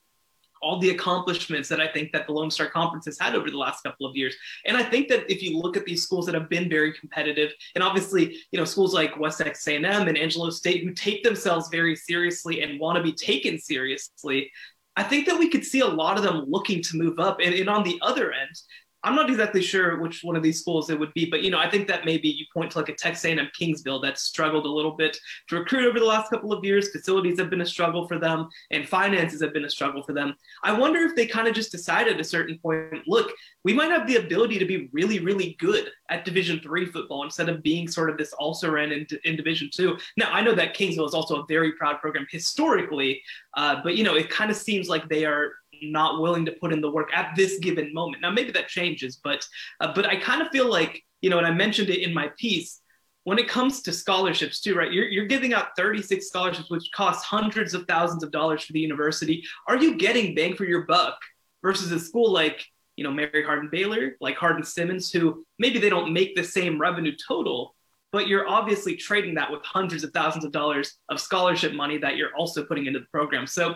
all 0.68 0.80
the 0.80 0.90
accomplishments 0.90 1.70
that 1.70 1.80
I 1.80 1.88
think 1.88 2.12
that 2.12 2.28
the 2.28 2.34
Lone 2.34 2.52
Star 2.52 2.70
Conference 2.70 3.06
has 3.06 3.18
had 3.18 3.36
over 3.36 3.50
the 3.50 3.58
last 3.58 3.84
couple 3.84 4.06
of 4.06 4.18
years. 4.18 4.36
And 4.66 4.76
I 4.76 4.84
think 4.84 5.08
that 5.08 5.32
if 5.32 5.42
you 5.42 5.58
look 5.58 5.78
at 5.78 5.86
these 5.86 6.04
schools 6.04 6.26
that 6.26 6.36
have 6.36 6.50
been 6.50 6.70
very 6.70 6.92
competitive, 6.92 7.54
and 7.74 7.84
obviously, 7.84 8.38
you 8.52 8.60
know, 8.60 8.66
schools 8.66 8.94
like 8.94 9.18
West 9.18 9.38
Texas 9.38 9.66
A&M 9.68 9.86
and 9.86 10.18
Angelo 10.18 10.50
State 10.50 10.84
who 10.84 10.94
take 10.94 11.24
themselves 11.24 11.70
very 11.70 11.96
seriously 11.96 12.62
and 12.64 12.82
want 12.82 12.98
to 12.98 13.04
be 13.04 13.14
taken 13.14 13.58
seriously, 13.58 14.52
I 14.98 15.04
think 15.04 15.26
that 15.28 15.40
we 15.40 15.50
could 15.50 15.64
see 15.64 15.80
a 15.80 15.88
lot 15.88 16.18
of 16.18 16.24
them 16.24 16.44
looking 16.50 16.84
to 16.84 16.98
move 16.98 17.18
up. 17.18 17.40
And, 17.42 17.54
and 17.54 17.70
on 17.70 17.84
the 17.84 17.98
other 18.02 18.34
end, 18.34 18.60
I'm 19.08 19.16
not 19.16 19.30
exactly 19.30 19.62
sure 19.62 20.00
which 20.02 20.22
one 20.22 20.36
of 20.36 20.44
these 20.44 20.60
schools 20.60 20.90
it 20.90 21.00
would 21.00 21.14
be, 21.14 21.28
but 21.28 21.42
you 21.42 21.50
know, 21.50 21.60
I 21.60 21.70
think 21.70 21.88
that 21.88 22.04
maybe 22.04 22.28
you 22.28 22.46
point 22.54 22.72
to 22.72 22.80
like 22.80 22.90
a 22.90 22.94
Texas 22.94 23.24
A&M 23.24 23.50
Kingsville 23.58 24.02
that 24.02 24.20
struggled 24.20 24.66
a 24.66 24.70
little 24.70 24.92
bit 24.92 25.18
to 25.48 25.60
recruit 25.60 25.88
over 25.88 25.98
the 25.98 26.06
last 26.06 26.30
couple 26.30 26.52
of 26.52 26.64
years. 26.66 26.90
Facilities 26.92 27.40
have 27.40 27.50
been 27.50 27.62
a 27.62 27.66
struggle 27.66 28.06
for 28.06 28.20
them, 28.20 28.50
and 28.72 28.88
finances 28.88 29.42
have 29.42 29.54
been 29.54 29.64
a 29.64 29.70
struggle 29.70 30.04
for 30.04 30.12
them. 30.12 30.36
I 30.62 30.78
wonder 30.78 31.00
if 31.00 31.16
they 31.16 31.26
kind 31.26 31.48
of 31.48 31.56
just 31.56 31.72
decided 31.72 32.16
at 32.16 32.20
a 32.20 32.26
certain 32.26 32.60
point, 32.60 33.08
look, 33.08 33.32
we 33.64 33.74
might 33.74 33.92
have 33.92 34.08
the 34.08 34.18
ability 34.18 34.60
to 34.60 34.66
be 34.66 34.90
really, 34.92 35.20
really 35.20 35.56
good 35.58 35.90
at 36.10 36.26
Division 36.26 36.60
three 36.60 36.86
football 36.86 37.24
instead 37.24 37.48
of 37.48 37.64
being 37.64 37.88
sort 37.88 38.10
of 38.10 38.18
this 38.18 38.34
also 38.34 38.70
ran 38.70 38.92
in, 38.92 39.08
in 39.24 39.38
Division 39.38 39.70
two. 39.74 39.98
Now, 40.18 40.34
I 40.34 40.42
know 40.42 40.54
that 40.54 40.76
Kingsville 40.76 41.08
is 41.08 41.14
also 41.14 41.44
a 41.44 41.46
very 41.48 41.72
proud 41.74 42.02
program 42.02 42.28
historically, 42.30 43.22
uh, 43.56 43.78
but 43.84 43.96
you 43.96 44.04
know, 44.04 44.16
it 44.16 44.30
kind 44.30 44.52
of 44.52 44.58
seems 44.58 44.90
like 44.90 45.08
they 45.08 45.24
are 45.24 45.54
not 45.82 46.22
willing 46.22 46.46
to 46.46 46.52
put 46.54 46.74
in 46.74 46.82
the 46.82 46.92
work 46.92 47.10
at 47.14 47.36
this 47.36 47.60
given 47.60 47.94
moment. 47.94 48.22
Now, 48.22 48.32
maybe 48.32 48.52
that 48.52 48.68
changes, 48.68 49.20
but 49.24 49.46
uh, 49.82 49.94
but 49.94 50.06
I 50.06 50.16
kind 50.16 50.42
of 50.42 50.50
feel 50.50 50.70
like 50.70 51.04
you 51.22 51.30
know, 51.30 51.38
and 51.38 51.48
I 51.48 51.52
mentioned 51.52 51.90
it 51.90 52.02
in 52.02 52.14
my 52.14 52.30
piece. 52.38 52.82
When 53.24 53.40
it 53.40 53.50
comes 53.50 53.82
to 53.82 53.92
scholarships, 53.92 54.62
too, 54.62 54.74
right? 54.76 54.92
You're, 54.92 55.10
you're 55.10 55.26
giving 55.26 55.54
out 55.54 55.76
36 55.76 56.26
scholarships, 56.28 56.70
which 56.70 56.90
cost 56.96 57.26
hundreds 57.26 57.74
of 57.74 57.86
thousands 57.86 58.24
of 58.24 58.32
dollars 58.32 58.64
for 58.64 58.72
the 58.72 58.80
university. 58.80 59.44
Are 59.68 59.76
you 59.76 59.98
getting 59.98 60.34
bang 60.34 60.56
for 60.56 60.64
your 60.64 60.86
buck 60.86 61.18
versus 61.62 61.92
a 61.92 62.00
school 62.00 62.32
like, 62.32 62.64
you 62.96 63.04
know, 63.04 63.12
Mary 63.12 63.44
Hardin 63.44 63.70
Baylor, 63.70 64.16
like 64.22 64.38
Hardin 64.38 64.64
Simmons, 64.64 65.12
who 65.12 65.46
maybe 65.60 65.78
they 65.78 65.90
don't 65.90 66.14
make 66.14 66.38
the 66.38 66.44
same 66.44 66.80
revenue 66.80 67.14
total, 67.28 67.76
but 68.14 68.28
you're 68.28 68.48
obviously 68.48 68.96
trading 68.96 69.36
that 69.36 69.52
with 69.52 69.62
hundreds 69.64 70.06
of 70.06 70.12
thousands 70.14 70.46
of 70.46 70.54
dollars 70.54 70.98
of 71.10 71.20
scholarship 71.20 71.74
money 71.74 71.98
that 71.98 72.16
you're 72.16 72.34
also 72.36 72.64
putting 72.64 72.86
into 72.86 73.00
the 73.00 73.08
program. 73.12 73.46
So 73.46 73.76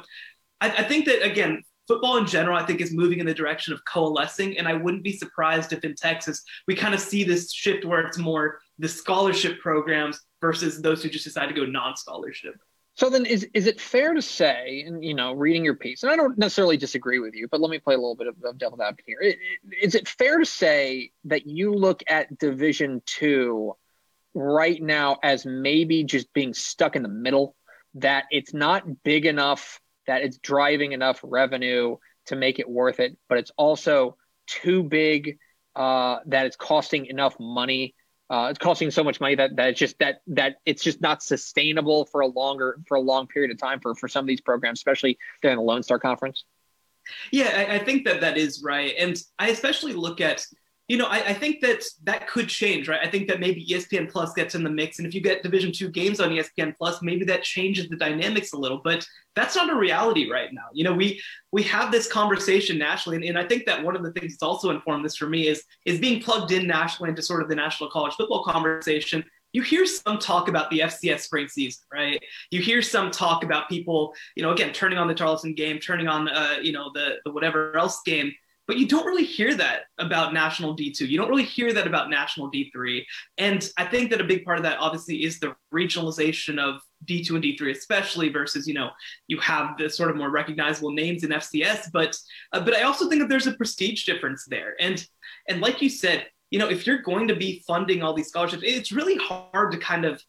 I, 0.62 0.70
I 0.70 0.84
think 0.84 1.06
that, 1.08 1.24
again, 1.24 1.64
football 1.92 2.16
in 2.16 2.26
general, 2.26 2.56
I 2.56 2.66
think, 2.66 2.80
is 2.80 2.94
moving 2.94 3.20
in 3.20 3.26
the 3.26 3.34
direction 3.34 3.74
of 3.74 3.84
coalescing. 3.84 4.58
And 4.58 4.66
I 4.66 4.74
wouldn't 4.74 5.04
be 5.04 5.12
surprised 5.12 5.74
if 5.74 5.84
in 5.84 5.94
Texas 5.94 6.42
we 6.66 6.74
kind 6.74 6.94
of 6.94 7.02
see 7.02 7.26
this 7.26 7.52
shift 7.52 7.84
where 7.84 8.00
it's 8.00 8.18
more 8.18 8.60
the 8.80 8.88
scholarship 8.88 9.60
programs 9.60 10.22
versus 10.40 10.82
those 10.82 11.04
who 11.04 11.10
just 11.10 11.26
decide 11.26 11.48
to 11.48 11.54
go 11.54 11.66
non-scholarship. 11.66 12.56
So 12.96 13.10
then, 13.10 13.26
is 13.26 13.46
is 13.54 13.68
it 13.68 13.82
fair 13.82 14.14
to 14.14 14.22
say, 14.22 14.84
and 14.88 15.04
you 15.04 15.14
know, 15.14 15.34
reading 15.34 15.66
your 15.66 15.76
piece, 15.76 16.04
and 16.04 16.12
I 16.12 16.16
don't 16.16 16.38
necessarily 16.38 16.78
disagree 16.78 17.20
with 17.20 17.34
you, 17.34 17.50
but 17.50 17.60
let 17.60 17.72
me 17.72 17.80
play 17.80 17.96
a 17.96 17.98
little 17.98 18.16
bit 18.16 18.28
of, 18.28 18.36
of 18.46 18.58
devil's 18.58 18.80
advocate 18.80 19.06
here. 19.08 19.36
Is 19.82 19.96
it 19.96 20.08
fair 20.08 20.40
to 20.40 20.46
say 20.46 21.12
that 21.26 21.46
you 21.46 21.74
look 21.74 22.04
at 22.08 22.38
Division 22.38 23.02
Two 23.06 23.76
right 24.34 24.82
now 24.82 25.18
as 25.24 25.46
maybe 25.46 26.06
just 26.06 26.32
being 26.34 26.54
stuck 26.54 26.96
in 26.96 27.04
the 27.04 27.10
middle? 27.10 27.56
That 27.96 28.26
it's 28.32 28.54
not 28.54 29.04
big 29.04 29.26
enough 29.26 29.82
that 30.12 30.24
it's 30.24 30.38
driving 30.40 30.92
enough 30.92 31.22
revenue 31.24 31.96
to 32.26 32.36
make 32.36 32.60
it 32.60 32.70
worth 32.70 33.00
it, 33.00 33.16
but 33.30 33.38
it's 33.38 33.52
also 33.56 34.18
too 34.46 34.84
big 34.84 35.38
uh, 35.78 36.18
that 36.26 36.46
it's 36.46 36.58
costing 36.58 37.06
enough 37.06 37.34
money. 37.40 37.96
Uh, 38.30 38.48
it's 38.50 38.60
costing 38.60 38.92
so 38.92 39.06
much 39.06 39.22
money 39.22 39.36
that, 39.36 39.56
that 39.56 39.70
it's 39.70 39.80
just 39.80 39.98
that 40.00 40.18
that 40.28 40.56
it's 40.66 40.84
just 40.84 41.00
not 41.00 41.24
sustainable 41.24 42.06
for 42.08 42.20
a 42.20 42.28
longer 42.28 42.78
for 42.90 42.98
a 42.98 43.00
long 43.00 43.26
period 43.26 43.52
of 43.52 43.58
time 43.58 43.80
for 43.80 43.96
for 43.96 44.10
some 44.10 44.26
of 44.26 44.28
these 44.28 44.42
programs, 44.42 44.80
especially 44.80 45.18
during 45.42 45.56
the 45.56 45.64
Lone 45.64 45.82
Star 45.82 45.98
Conference. 45.98 46.44
Yeah, 47.32 47.54
I, 47.56 47.76
I 47.76 47.80
think 47.80 48.04
that 48.04 48.20
that 48.20 48.38
is 48.38 48.62
right, 48.62 48.94
and 49.00 49.16
I 49.40 49.48
especially 49.48 49.94
look 49.94 50.20
at 50.20 50.46
you 50.92 50.98
know, 50.98 51.06
I, 51.06 51.28
I, 51.28 51.34
think 51.34 51.62
that 51.62 51.86
that 52.04 52.28
could 52.28 52.50
change, 52.50 52.90
right? 52.90 53.00
I 53.02 53.10
think 53.10 53.30
that 53.30 53.40
maybe 53.40 53.66
ESPN 53.66 54.12
Plus 54.12 54.34
gets 54.34 54.56
in 54.56 54.64
the 54.66 54.70
mix, 54.70 55.00
and 55.00 55.08
if 55.08 55.16
you 55.16 55.22
get 55.22 55.42
Division 55.42 55.72
two 55.72 55.88
games 55.88 56.20
on 56.20 56.32
ESPN 56.32 56.76
Plus, 56.76 57.02
maybe 57.02 57.24
that 57.24 57.44
changes 57.44 57.88
the 57.88 57.96
dynamics 57.96 58.52
a 58.52 58.58
little. 58.58 58.82
But 58.84 59.08
that's 59.34 59.56
not 59.56 59.72
a 59.72 59.76
reality 59.76 60.30
right 60.30 60.50
now. 60.52 60.66
You 60.74 60.84
know, 60.84 60.94
we 60.94 61.22
we 61.54 61.64
have 61.64 61.94
this 61.94 62.12
conversation 62.12 62.78
nationally, 62.78 63.16
and, 63.16 63.24
and 63.24 63.40
I 63.40 63.48
think 63.48 63.66
that 63.68 63.82
one 63.82 63.96
of 63.96 64.04
the 64.04 64.12
things 64.12 64.34
that's 64.34 64.44
also 64.44 64.70
informed 64.70 65.06
this 65.06 65.16
for 65.16 65.28
me 65.28 65.48
is 65.48 65.64
is 65.86 65.98
being 65.98 66.22
plugged 66.22 66.52
in 66.52 66.68
nationally 66.68 67.12
into 67.12 67.22
sort 67.22 67.42
of 67.42 67.48
the 67.48 67.56
national 67.56 67.90
college 67.90 68.16
football 68.16 68.44
conversation. 68.44 69.24
You 69.54 69.62
hear 69.62 69.86
some 69.86 70.20
talk 70.20 70.50
about 70.50 70.70
the 70.72 70.80
FCS 70.80 71.22
spring 71.22 71.48
season, 71.48 71.84
right? 71.94 72.22
You 72.50 72.62
hear 72.62 72.82
some 72.82 73.12
talk 73.12 73.46
about 73.46 73.70
people, 73.70 74.14
you 74.36 74.44
know, 74.44 74.52
again 74.52 74.74
turning 74.74 74.98
on 74.98 75.08
the 75.08 75.16
Tarleton 75.16 75.56
game, 75.56 75.80
turning 75.80 76.10
on, 76.10 76.28
uh, 76.28 76.58
you 76.62 76.74
know, 76.74 76.92
the 76.94 77.20
the 77.24 77.32
whatever 77.32 77.78
else 77.78 78.02
game 78.06 78.34
but 78.72 78.80
you 78.80 78.88
don't 78.88 79.06
really 79.06 79.26
hear 79.26 79.54
that 79.54 79.82
about 79.98 80.34
national 80.34 80.78
D2. 80.78 81.02
You 81.02 81.18
don't 81.18 81.28
really 81.28 81.44
hear 81.44 81.74
that 81.74 81.88
about 81.88 82.10
national 82.10 82.50
D3. 82.50 83.04
And 83.38 83.70
I 83.76 83.84
think 83.84 84.10
that 84.10 84.22
a 84.22 84.24
big 84.24 84.46
part 84.46 84.60
of 84.60 84.64
that 84.64 84.80
obviously 84.80 85.26
is 85.26 85.42
the 85.42 85.54
regionalization 85.74 86.58
of 86.58 86.80
D2 87.06 87.32
and 87.32 87.44
D3 87.44 87.72
especially 87.72 88.30
versus, 88.30 88.70
you 88.70 88.74
know, 88.74 88.92
you 89.28 89.38
have 89.40 89.78
the 89.78 89.90
sort 89.90 90.10
of 90.10 90.16
more 90.16 90.30
recognizable 90.30 90.94
names 90.94 91.26
in 91.26 91.32
FCS, 91.32 91.90
but 91.92 92.18
uh, 92.54 92.62
but 92.62 92.74
I 92.74 92.84
also 92.84 93.10
think 93.10 93.20
that 93.20 93.28
there's 93.28 93.46
a 93.46 93.56
prestige 93.56 94.06
difference 94.06 94.46
there. 94.48 94.76
And 94.80 95.06
and 95.50 95.60
like 95.60 95.82
you 95.82 95.90
said, 95.90 96.28
you 96.50 96.58
know, 96.58 96.70
if 96.70 96.88
you're 96.88 97.02
going 97.02 97.28
to 97.28 97.36
be 97.36 97.66
funding 97.68 98.02
all 98.02 98.14
these 98.14 98.30
scholarships, 98.30 98.64
it's 98.66 98.94
really 98.94 99.18
hard 99.18 99.74
to 99.74 99.80
kind 99.80 100.06
of 100.06 100.24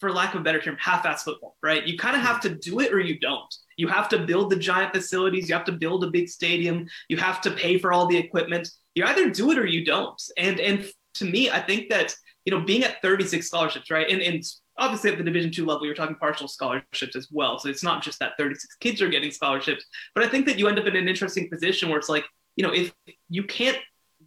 for 0.00 0.12
lack 0.12 0.34
of 0.34 0.40
a 0.40 0.44
better 0.44 0.60
term, 0.60 0.76
half-ass 0.78 1.22
football, 1.22 1.56
right? 1.62 1.86
You 1.86 1.96
kind 1.96 2.16
of 2.16 2.22
have 2.22 2.36
mm-hmm. 2.36 2.54
to 2.54 2.70
do 2.70 2.80
it 2.80 2.92
or 2.92 3.00
you 3.00 3.18
don't. 3.18 3.54
You 3.76 3.88
have 3.88 4.08
to 4.10 4.18
build 4.18 4.50
the 4.50 4.56
giant 4.56 4.94
facilities. 4.94 5.48
You 5.48 5.54
have 5.54 5.64
to 5.66 5.72
build 5.72 6.04
a 6.04 6.10
big 6.10 6.28
stadium. 6.28 6.86
You 7.08 7.16
have 7.18 7.40
to 7.42 7.50
pay 7.50 7.78
for 7.78 7.92
all 7.92 8.06
the 8.06 8.16
equipment. 8.16 8.68
You 8.94 9.04
either 9.04 9.30
do 9.30 9.50
it 9.50 9.58
or 9.58 9.66
you 9.66 9.84
don't. 9.84 10.20
And 10.38 10.60
and 10.60 10.86
to 11.14 11.24
me, 11.24 11.50
I 11.50 11.60
think 11.60 11.90
that 11.90 12.14
you 12.44 12.52
know 12.52 12.60
being 12.60 12.84
at 12.84 13.02
36 13.02 13.46
scholarships, 13.46 13.90
right? 13.90 14.08
And 14.08 14.22
and 14.22 14.42
obviously 14.78 15.10
at 15.10 15.18
the 15.18 15.24
Division 15.24 15.50
two 15.50 15.66
level, 15.66 15.84
you're 15.86 15.94
talking 15.94 16.16
partial 16.16 16.48
scholarships 16.48 17.16
as 17.16 17.28
well. 17.30 17.58
So 17.58 17.68
it's 17.68 17.82
not 17.82 18.02
just 18.02 18.18
that 18.20 18.32
36 18.38 18.76
kids 18.80 19.02
are 19.02 19.08
getting 19.08 19.30
scholarships, 19.30 19.84
but 20.14 20.24
I 20.24 20.28
think 20.28 20.46
that 20.46 20.58
you 20.58 20.68
end 20.68 20.78
up 20.78 20.86
in 20.86 20.96
an 20.96 21.08
interesting 21.08 21.50
position 21.50 21.88
where 21.88 21.98
it's 21.98 22.08
like 22.08 22.24
you 22.56 22.66
know 22.66 22.72
if 22.72 22.94
you 23.28 23.44
can't 23.44 23.78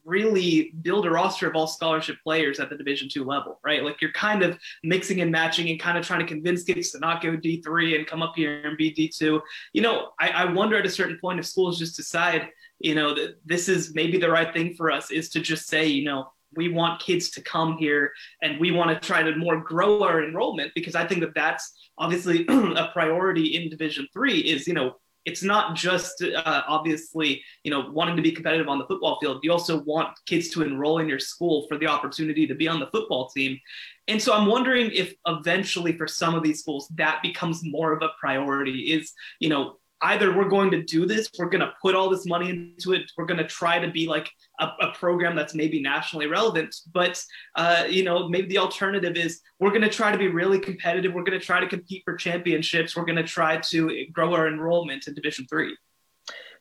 really 0.09 0.73
build 0.81 1.05
a 1.05 1.09
roster 1.09 1.47
of 1.47 1.55
all 1.55 1.67
scholarship 1.67 2.17
players 2.23 2.59
at 2.59 2.69
the 2.69 2.75
division 2.75 3.07
two 3.07 3.23
level 3.23 3.59
right 3.63 3.83
like 3.83 4.01
you're 4.01 4.11
kind 4.11 4.43
of 4.43 4.57
mixing 4.83 5.21
and 5.21 5.31
matching 5.31 5.69
and 5.69 5.79
kind 5.79 5.97
of 5.97 6.05
trying 6.05 6.19
to 6.19 6.25
convince 6.25 6.63
kids 6.63 6.91
to 6.91 6.99
not 6.99 7.21
go 7.21 7.37
d3 7.37 7.97
and 7.97 8.07
come 8.07 8.21
up 8.21 8.33
here 8.35 8.67
and 8.67 8.77
be 8.77 8.93
d2 8.93 9.39
you 9.73 9.81
know 9.81 10.09
I, 10.19 10.29
I 10.29 10.45
wonder 10.51 10.77
at 10.77 10.85
a 10.85 10.89
certain 10.89 11.17
point 11.19 11.39
if 11.39 11.45
schools 11.45 11.79
just 11.79 11.95
decide 11.95 12.49
you 12.79 12.95
know 12.95 13.13
that 13.13 13.35
this 13.45 13.69
is 13.69 13.93
maybe 13.93 14.17
the 14.17 14.29
right 14.29 14.51
thing 14.53 14.73
for 14.75 14.91
us 14.91 15.11
is 15.11 15.29
to 15.29 15.39
just 15.39 15.67
say 15.67 15.85
you 15.85 16.05
know 16.05 16.29
we 16.55 16.69
want 16.69 17.01
kids 17.01 17.29
to 17.29 17.41
come 17.41 17.77
here 17.77 18.11
and 18.41 18.59
we 18.59 18.71
want 18.71 18.89
to 18.89 19.07
try 19.07 19.21
to 19.21 19.35
more 19.35 19.57
grow 19.57 20.03
our 20.03 20.23
enrollment 20.23 20.71
because 20.73 20.95
I 20.95 21.05
think 21.05 21.21
that 21.21 21.35
that's 21.35 21.73
obviously 21.97 22.45
a 22.49 22.89
priority 22.91 23.55
in 23.55 23.69
Division 23.69 24.07
three. 24.11 24.39
Is 24.39 24.67
you 24.67 24.73
know 24.73 24.95
it's 25.25 25.43
not 25.43 25.75
just 25.75 26.23
uh, 26.23 26.63
obviously 26.67 27.43
you 27.63 27.71
know 27.71 27.89
wanting 27.91 28.15
to 28.15 28.21
be 28.21 28.31
competitive 28.31 28.67
on 28.67 28.79
the 28.79 28.85
football 28.87 29.19
field. 29.19 29.39
You 29.43 29.51
also 29.51 29.83
want 29.83 30.17
kids 30.25 30.49
to 30.49 30.61
enroll 30.61 30.99
in 30.99 31.09
your 31.09 31.19
school 31.19 31.65
for 31.67 31.77
the 31.77 31.87
opportunity 31.87 32.47
to 32.47 32.55
be 32.55 32.67
on 32.67 32.79
the 32.79 32.87
football 32.87 33.29
team. 33.29 33.59
And 34.07 34.21
so 34.21 34.33
i'm 34.33 34.47
wondering 34.47 34.89
if 34.91 35.13
eventually 35.27 35.95
for 35.95 36.07
some 36.07 36.33
of 36.33 36.41
these 36.41 36.61
schools 36.61 36.87
that 36.95 37.21
becomes 37.21 37.61
more 37.63 37.93
of 37.93 38.01
a 38.01 38.09
priority 38.19 38.91
is 38.91 39.13
you 39.39 39.49
know 39.49 39.75
either 40.01 40.35
we're 40.35 40.47
going 40.47 40.71
to 40.71 40.83
do 40.83 41.05
this, 41.05 41.29
we're 41.37 41.49
going 41.49 41.61
to 41.61 41.73
put 41.81 41.95
all 41.95 42.09
this 42.09 42.25
money 42.25 42.49
into 42.49 42.93
it, 42.93 43.11
we're 43.17 43.25
going 43.25 43.37
to 43.39 43.47
try 43.47 43.79
to 43.79 43.91
be 43.91 44.07
like 44.07 44.29
a, 44.59 44.67
a 44.81 44.91
program 44.93 45.35
that's 45.35 45.53
maybe 45.53 45.81
nationally 45.81 46.27
relevant, 46.27 46.75
but 46.93 47.23
uh, 47.55 47.85
you 47.89 48.03
know 48.03 48.27
maybe 48.27 48.47
the 48.47 48.57
alternative 48.57 49.15
is 49.15 49.41
we're 49.59 49.69
going 49.69 49.81
to 49.81 49.89
try 49.89 50.11
to 50.11 50.17
be 50.17 50.27
really 50.27 50.59
competitive, 50.59 51.13
we're 51.13 51.23
going 51.23 51.39
to 51.39 51.45
try 51.45 51.59
to 51.59 51.67
compete 51.67 52.03
for 52.05 52.15
championships, 52.15 52.95
we're 52.95 53.05
going 53.05 53.15
to 53.15 53.23
try 53.23 53.57
to 53.57 54.05
grow 54.11 54.33
our 54.33 54.47
enrollment 54.47 55.07
in 55.07 55.13
Division 55.13 55.45
three. 55.47 55.75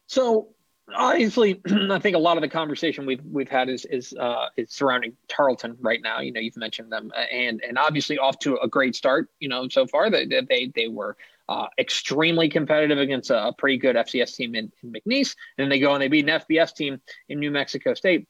So 0.06 0.48
obviously, 0.94 1.60
I 1.90 1.98
think 1.98 2.16
a 2.16 2.18
lot 2.18 2.36
of 2.36 2.42
the 2.42 2.48
conversation 2.48 3.06
we've 3.06 3.22
we've 3.24 3.48
had 3.48 3.68
is 3.68 3.84
is 3.86 4.14
uh, 4.18 4.46
is 4.56 4.70
surrounding 4.70 5.16
Tarleton 5.28 5.76
right 5.80 6.00
now. 6.02 6.20
You 6.20 6.32
know, 6.32 6.40
you've 6.40 6.56
mentioned 6.56 6.92
them, 6.92 7.12
and 7.32 7.62
and 7.66 7.78
obviously 7.78 8.18
off 8.18 8.38
to 8.40 8.58
a 8.58 8.68
great 8.68 8.96
start. 8.96 9.28
You 9.40 9.48
know, 9.48 9.68
so 9.68 9.86
far 9.86 10.10
they 10.10 10.26
they 10.26 10.72
they 10.74 10.88
were 10.88 11.16
uh, 11.48 11.66
extremely 11.78 12.48
competitive 12.48 12.98
against 12.98 13.30
a, 13.30 13.48
a, 13.48 13.52
pretty 13.52 13.78
good 13.78 13.96
FCS 13.96 14.36
team 14.36 14.54
in, 14.54 14.70
in 14.82 14.92
McNeese. 14.92 15.34
And 15.56 15.64
then 15.64 15.68
they 15.68 15.78
go 15.78 15.94
and 15.94 16.02
they 16.02 16.08
beat 16.08 16.28
an 16.28 16.40
FBS 16.40 16.74
team 16.74 17.00
in 17.28 17.40
New 17.40 17.50
Mexico 17.50 17.94
State. 17.94 18.28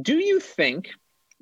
Do 0.00 0.16
you 0.18 0.40
think 0.40 0.88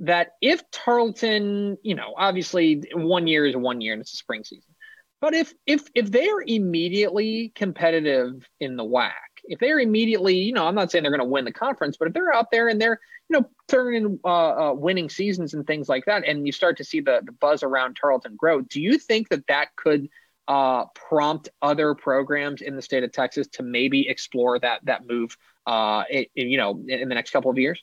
that 0.00 0.33
if 0.42 0.62
Tarleton, 0.70 1.79
you 1.83 1.94
know, 1.94 2.14
obviously 2.16 2.83
one 2.92 3.26
year 3.26 3.46
is 3.46 3.57
one 3.57 3.81
year 3.81 3.94
and 3.94 4.02
it's 4.02 4.12
a 4.12 4.16
spring 4.16 4.44
season, 4.44 4.74
but 5.22 5.33
if 5.33 5.55
if 5.66 5.85
if 5.94 6.11
they 6.11 6.29
are 6.29 6.42
immediately 6.46 7.50
competitive 7.55 8.46
in 8.61 8.76
the 8.76 8.85
WAC, 8.85 9.12
if 9.44 9.59
they're 9.59 9.81
immediately, 9.81 10.37
you 10.37 10.52
know, 10.52 10.66
I'm 10.66 10.74
not 10.74 10.90
saying 10.90 11.02
they're 11.02 11.11
going 11.11 11.20
to 11.20 11.24
win 11.24 11.46
the 11.46 11.52
conference, 11.52 11.96
but 11.96 12.09
if 12.09 12.14
they're 12.14 12.35
out 12.35 12.50
there 12.50 12.68
and 12.68 12.79
they're, 12.79 13.00
you 13.31 13.40
know, 13.40 13.48
turning 13.68 14.20
uh, 14.22 14.29
uh, 14.70 14.72
winning 14.74 15.09
seasons 15.09 15.55
and 15.55 15.66
things 15.66 15.88
like 15.88 16.05
that, 16.05 16.29
and 16.29 16.46
you 16.46 16.52
start 16.52 16.76
to 16.76 16.85
see 16.85 17.00
the, 17.00 17.22
the 17.24 17.33
buzz 17.33 17.62
around 17.62 17.96
Tarleton 17.98 18.37
grow, 18.37 18.61
do 18.61 18.83
you 18.83 18.98
think 18.98 19.31
that 19.31 19.46
that 19.46 19.74
could– 19.76 20.11
uh, 20.48 20.87
prompt 20.94 21.48
other 21.62 21.94
programs 21.94 22.62
in 22.62 22.76
the 22.76 22.82
state 22.82 23.04
of 23.04 23.12
Texas 23.12 23.46
to 23.48 23.62
maybe 23.62 24.09
explore 24.09 24.59
that 24.59 24.85
that 24.85 25.06
move, 25.06 25.37
uh, 25.66 26.04
in, 26.11 26.26
in, 26.35 26.48
you 26.48 26.59
know, 26.59 26.82
in 26.88 27.09
the 27.09 27.14
next 27.14 27.30
couple 27.30 27.50
of 27.50 27.59
years? 27.59 27.82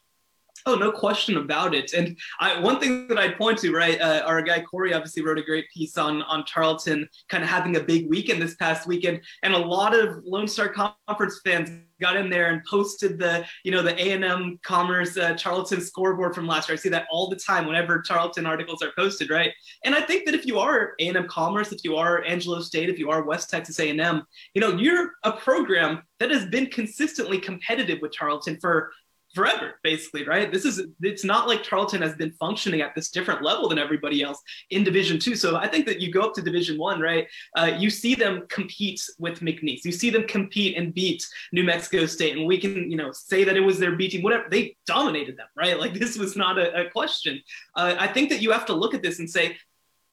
Oh, 0.66 0.76
no 0.76 0.92
question 0.92 1.38
about 1.38 1.76
it. 1.76 1.94
And 1.94 2.18
I, 2.40 2.60
one 2.60 2.80
thing 2.80 3.08
that 3.10 3.18
I'd 3.18 3.38
point 3.38 3.58
to, 3.60 3.74
right, 3.74 4.00
uh, 4.00 4.24
our 4.26 4.42
guy 4.42 4.62
Corey 4.62 4.94
obviously 4.94 5.24
wrote 5.24 5.38
a 5.38 5.44
great 5.44 5.66
piece 5.74 5.98
on 5.98 6.22
on 6.24 6.46
Tarleton 6.46 7.08
kind 7.30 7.44
of 7.44 7.50
having 7.50 7.76
a 7.76 7.82
big 7.82 8.10
weekend 8.10 8.42
this 8.42 8.56
past 8.56 8.88
weekend, 8.88 9.22
and 9.44 9.54
a 9.54 9.58
lot 9.58 9.96
of 9.96 10.24
Lone 10.26 10.48
Star 10.48 10.70
Conference 10.70 11.42
fans 11.44 11.70
got 12.04 12.18
in 12.18 12.30
there 12.30 12.52
and 12.52 12.62
posted 12.70 13.18
the, 13.18 13.46
you 13.64 13.72
know, 13.72 13.82
the 13.82 13.96
A&M 13.96 14.60
Commerce 14.64 15.18
uh, 15.18 15.34
Tarleton 15.38 15.80
scoreboard 15.80 16.36
from 16.36 16.46
last 16.46 16.68
year. 16.68 16.74
I 16.74 16.78
see 16.78 16.90
that 16.90 17.08
all 17.10 17.30
the 17.30 17.36
time 17.36 17.66
whenever 17.66 18.02
Tarleton 18.02 18.46
articles 18.46 18.82
are 18.84 18.92
posted, 18.98 19.30
right? 19.30 19.52
And 19.86 19.96
I 19.96 20.02
think 20.02 20.26
that 20.26 20.36
if 20.36 20.46
you 20.46 20.60
are 20.60 20.94
A&M 21.00 21.28
Commerce, 21.28 21.72
if 21.72 21.84
you 21.84 21.96
are 21.96 22.24
Angelo 22.26 22.60
State, 22.60 22.90
if 22.90 23.00
you 23.00 23.10
are 23.10 23.24
West 23.24 23.50
Texas 23.50 23.80
A&M, 23.80 24.24
you 24.54 24.62
know, 24.62 24.76
you're 24.76 25.14
a 25.24 25.32
program 25.32 26.04
that 26.20 26.30
has 26.30 26.46
been 26.48 26.68
consistently 26.68 27.40
competitive 27.40 28.00
with 28.02 28.16
Tarleton 28.16 28.58
for 28.60 28.92
forever, 29.34 29.80
basically, 29.84 30.26
right? 30.26 30.52
This 30.52 30.66
is 30.66 30.82
it's 31.02 31.24
not 31.24 31.48
like 31.48 31.64
Tarleton 31.64 32.02
has 32.02 32.16
been 32.16 32.32
functioning 32.34 32.82
at 32.82 32.94
this 32.96 33.10
different 33.10 33.42
level 33.42 33.68
than 33.68 33.80
everybody 33.80 34.22
else 34.22 34.42
in 34.70 34.84
Division 34.84 35.20
Two. 35.20 35.36
So 35.36 35.56
I 35.56 35.68
think 35.68 35.86
that 35.88 36.00
you 36.00 36.12
go 36.12 36.22
up 36.22 36.34
to 36.36 36.42
Division 36.42 36.78
One, 36.78 37.00
right? 37.00 37.28
Uh, 37.56 37.72
you 37.78 37.90
see 37.90 38.16
them 38.16 38.46
compete 38.50 39.02
with 39.18 39.40
McNeese. 39.40 39.86
You 39.86 39.92
see 39.92 40.10
them 40.10 40.28
compete 40.28 40.78
and 40.78 40.94
beat 40.94 41.26
New 41.52 41.64
Mexico 41.64 42.06
State, 42.06 42.38
and 42.38 42.48
we 42.48 42.58
can, 42.58 42.90
you 42.90 42.98
know, 42.98 43.12
say 43.12 43.44
that 43.44 43.58
it 43.58 43.62
was 43.62 43.80
their 43.80 43.96
B 43.96 44.10
team, 44.10 44.22
whatever. 44.22 44.46
They 44.50 44.76
dominated 44.86 45.38
them, 45.38 45.48
right? 45.56 45.80
Like 45.80 45.94
this 45.94 46.18
was 46.18 46.36
not 46.36 46.60
a, 46.60 46.86
a 46.86 46.90
question. 46.90 47.42
Uh, 47.76 47.96
I 47.98 48.08
think 48.08 48.30
that 48.30 48.42
you 48.42 48.52
have 48.52 48.66
to 48.68 48.74
look 48.74 48.94
at 48.94 49.02
this 49.02 49.20
and 49.20 49.30
say, 49.30 49.58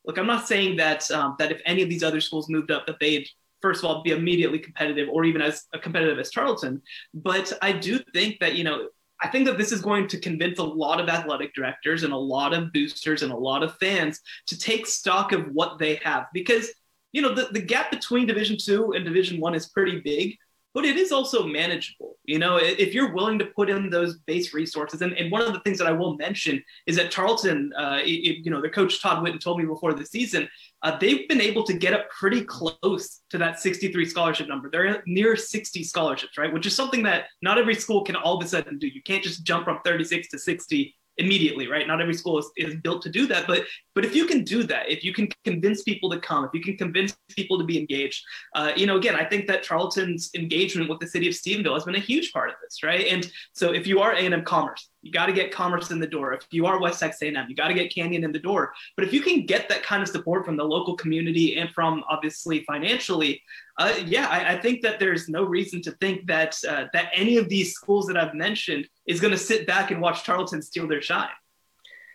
look, 0.07 0.19
I'm 0.19 0.27
not 0.27 0.49
saying 0.49 0.77
that 0.79 1.11
um, 1.11 1.37
that 1.39 1.53
if 1.53 1.61
any 1.67 1.83
of 1.83 1.89
these 1.89 2.03
other 2.03 2.21
schools 2.21 2.49
moved 2.49 2.71
up, 2.71 2.87
that 2.87 2.99
they'd 3.01 3.29
first 3.61 3.85
of 3.85 3.91
all 3.91 4.03
be 4.03 4.13
immediately 4.13 4.59
competitive 4.59 5.09
or 5.11 5.25
even 5.25 5.43
as 5.43 5.67
competitive 5.83 6.19
as 6.19 6.31
Tarleton 6.31 6.81
But 7.13 7.53
I 7.61 7.73
do 7.73 8.01
think 8.15 8.39
that 8.41 8.55
you 8.55 8.65
know 8.65 8.89
I 9.23 9.29
think 9.29 9.47
that 9.47 9.59
this 9.59 9.73
is 9.73 9.81
going 9.81 10.09
to 10.09 10.19
convince 10.19 10.59
a 10.59 10.65
lot 10.65 11.01
of 11.01 11.09
athletic 11.09 11.55
directors 11.55 12.03
and 12.03 12.13
a 12.13 12.17
lot 12.17 12.55
of 12.55 12.73
boosters 12.73 13.23
and 13.23 13.33
a 13.33 13.37
lot 13.37 13.63
of 13.63 13.77
fans 13.77 14.21
to 14.47 14.59
take 14.59 14.87
stock 14.87 15.33
of 15.33 15.47
what 15.53 15.79
they 15.79 15.97
have 15.97 16.27
because 16.33 16.71
you 17.13 17.23
know 17.23 17.35
the, 17.35 17.49
the 17.53 17.61
gap 17.61 17.91
between 17.91 18.27
division 18.27 18.57
two 18.59 18.93
and 18.93 19.05
division 19.05 19.41
one 19.41 19.55
is 19.55 19.69
pretty 19.69 20.01
big 20.01 20.37
but 20.75 20.85
it 20.85 20.97
is 20.97 21.11
also 21.11 21.45
manageable. 21.45 22.17
You 22.25 22.39
know, 22.39 22.57
if 22.57 22.95
you're 22.95 23.13
willing 23.13 23.39
to 23.41 23.47
put 23.47 23.69
in 23.69 23.91
those 23.91 24.19
base 24.19 24.55
resources, 24.55 25.03
and, 25.03 25.13
and 25.15 25.31
one 25.31 25.43
of 25.43 25.53
the 25.53 25.61
things 25.61 25.79
that 25.79 25.87
I 25.89 25.93
will 25.93 26.17
mention 26.17 26.63
is 26.87 26.97
that 26.97 27.11
Tarleton, 27.11 27.73
uh, 27.77 27.99
it, 28.03 28.45
you 28.45 28.51
know, 28.51 28.61
the 28.61 28.69
coach 28.69 29.03
Todd 29.03 29.25
Whitten 29.25 29.41
told 29.41 29.59
me 29.59 29.65
before 29.65 29.95
the 29.95 30.07
season, 30.07 30.49
uh, 30.83 30.97
they've 30.99 31.29
been 31.29 31.41
able 31.41 31.63
to 31.65 31.75
get 31.75 31.93
up 31.93 32.09
pretty 32.11 32.43
close 32.43 33.21
to 33.31 33.39
that 33.39 33.61
63 33.61 34.05
scholarship 34.07 34.49
number. 34.49 34.71
They're 34.71 35.03
near 35.07 35.37
60 35.37 35.85
scholarships, 35.85 36.39
right? 36.39 36.53
Which 36.53 36.67
is 36.67 36.75
something 36.75 37.03
that 37.03 37.25
not 37.43 37.59
every 37.59 37.75
school 37.75 38.03
can 38.03 38.17
all 38.17 38.39
of 38.39 38.45
a 38.45 38.49
sudden 38.49 38.79
do. 38.79 38.87
You 38.87 39.03
can't 39.03 39.23
just 39.23 39.45
jump 39.45 39.65
from 39.65 39.81
36 39.85 40.29
to 40.29 40.39
60 40.39 40.97
immediately, 41.21 41.69
right? 41.69 41.87
Not 41.87 42.01
every 42.01 42.15
school 42.15 42.39
is, 42.39 42.51
is 42.57 42.75
built 42.77 43.03
to 43.03 43.11
do 43.11 43.27
that, 43.29 43.47
but 43.47 43.65
but 43.95 44.05
if 44.05 44.15
you 44.17 44.27
can 44.27 44.45
do 44.45 44.63
that, 44.65 44.89
if 44.89 45.05
you 45.05 45.13
can 45.13 45.29
convince 45.45 45.83
people 45.83 46.11
to 46.11 46.19
come, 46.19 46.45
if 46.45 46.51
you 46.55 46.63
can 46.63 46.77
convince 46.77 47.17
people 47.37 47.59
to 47.59 47.65
be 47.65 47.79
engaged, 47.79 48.25
uh, 48.55 48.73
you 48.75 48.87
know, 48.87 48.97
again, 48.97 49.15
I 49.15 49.25
think 49.25 49.47
that 49.49 49.63
Tarleton's 49.63 50.31
engagement 50.35 50.89
with 50.89 51.01
the 51.01 51.07
city 51.07 51.29
of 51.29 51.35
Stephenville 51.35 51.75
has 51.75 51.85
been 51.85 51.97
a 51.97 52.01
huge 52.01 52.33
part 52.33 52.49
of 52.49 52.57
this, 52.63 52.83
right? 52.83 53.07
And 53.07 53.31
so 53.53 53.73
if 53.73 53.87
you 53.87 54.01
are 54.01 54.13
A&M 54.13 54.43
Commerce, 54.45 54.89
you 55.03 55.13
got 55.13 55.27
to 55.27 55.33
get 55.33 55.51
Commerce 55.51 55.91
in 55.91 55.99
the 55.99 56.07
door. 56.07 56.33
If 56.33 56.47
you 56.51 56.67
are 56.67 56.81
West 56.81 57.01
Texas 57.01 57.23
A&M, 57.23 57.47
you 57.49 57.55
got 57.55 57.69
to 57.69 57.75
get 57.75 57.93
Canyon 57.95 58.25
in 58.25 58.33
the 58.33 58.39
door. 58.39 58.73
But 58.97 59.07
if 59.07 59.13
you 59.13 59.21
can 59.21 59.45
get 59.45 59.69
that 59.69 59.83
kind 59.83 60.03
of 60.03 60.09
support 60.09 60.45
from 60.45 60.57
the 60.57 60.65
local 60.65 60.95
community 60.97 61.59
and 61.59 61.71
from 61.71 62.05
obviously 62.09 62.65
financially, 62.65 63.43
uh, 63.79 63.95
yeah, 64.05 64.29
I, 64.29 64.55
I, 64.55 64.61
think 64.61 64.83
that 64.83 65.01
there's 65.01 65.29
no 65.29 65.43
reason 65.43 65.81
to 65.83 65.93
think 65.93 66.27
that 66.27 66.55
uh, 66.69 66.85
that 66.93 67.11
any 67.15 67.39
of 67.39 67.49
these 67.49 67.73
schools 67.73 68.07
that 68.09 68.17
I've 68.17 68.35
mentioned 68.35 68.87
is 69.11 69.21
going 69.21 69.33
to 69.33 69.39
sit 69.39 69.67
back 69.67 69.91
and 69.91 70.01
watch 70.01 70.25
Tarleton 70.25 70.63
steal 70.63 70.87
their 70.87 71.03
shine. 71.03 71.29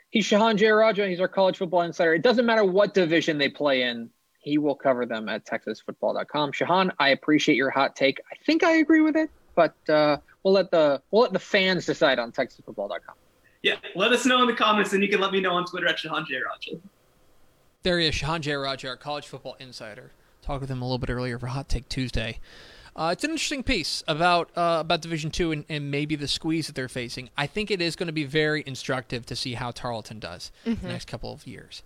He's 0.10 0.26
Shehan 0.26 0.58
Jeyarajah. 0.58 1.10
He's 1.10 1.20
our 1.20 1.28
college 1.28 1.58
football 1.58 1.82
insider. 1.82 2.14
It 2.14 2.22
doesn't 2.22 2.46
matter 2.46 2.64
what 2.64 2.94
division 2.94 3.38
they 3.38 3.50
play 3.50 3.84
in. 3.84 4.10
He 4.40 4.58
will 4.58 4.76
cover 4.76 5.06
them 5.06 5.28
at 5.28 5.46
texasfootball.com. 5.46 6.54
Shehan, 6.54 6.92
I 7.00 7.10
appreciate 7.10 7.56
your 7.56 7.70
hot 7.70 7.96
take. 7.96 8.22
I 8.32 8.36
think 8.46 8.64
I 8.64 8.78
agree 8.78 9.02
with 9.02 9.18
it, 9.18 9.30
but 9.56 9.76
uh, 9.90 10.18
we'll 10.44 10.54
let 10.54 10.72
the 10.72 11.02
we'll 11.12 11.24
let 11.24 11.34
the 11.34 11.40
fans 11.40 11.86
decide 11.86 12.18
on 12.18 12.32
texasfootball.com. 12.32 13.16
Yeah, 13.62 13.76
let 13.96 14.12
us 14.14 14.26
know 14.26 14.42
in 14.42 14.48
the 14.48 14.54
comments, 14.54 14.94
and 14.94 15.04
you 15.04 15.10
can 15.10 15.20
let 15.20 15.34
me 15.34 15.42
know 15.42 15.54
on 15.54 15.66
Twitter 15.66 15.88
at 15.88 15.98
Shehan 15.98 16.26
Jeyarajah. 16.26 16.80
There 17.84 18.00
he 18.00 18.08
is, 18.08 18.16
Shehan 18.16 18.42
Jeyarajah, 18.42 18.88
our 18.88 18.96
college 18.96 19.28
football 19.28 19.58
insider. 19.60 20.12
Talked 20.42 20.62
with 20.62 20.72
him 20.72 20.82
a 20.82 20.86
little 20.86 21.00
bit 21.00 21.10
earlier 21.10 21.40
for 21.40 21.48
Hot 21.48 21.68
Take 21.68 21.90
Tuesday. 21.90 22.40
Uh, 22.96 23.10
it's 23.12 23.26
an 23.26 23.32
interesting 23.32 23.62
piece 23.62 24.04
about 24.08 24.50
uh, 24.56 24.78
about 24.80 25.02
Division 25.02 25.30
Two 25.30 25.52
and, 25.52 25.66
and, 25.68 25.92
maybe 25.92 26.16
the 26.16 26.30
squeeze 26.30 26.68
that 26.68 26.76
they're 26.76 26.88
facing. 26.88 27.30
I 27.38 27.46
think 27.46 27.70
it 27.70 27.82
is 27.82 27.96
going 27.96 28.08
to 28.08 28.14
be 28.14 28.24
very 28.24 28.64
instructive 28.66 29.26
to 29.26 29.36
see 29.36 29.56
how 29.56 29.72
Tarleton 29.72 30.20
does 30.20 30.52
mm-hmm. 30.66 30.82
the 30.82 30.94
next 30.94 31.06
couple 31.06 31.34
of 31.34 31.46
years, 31.46 31.84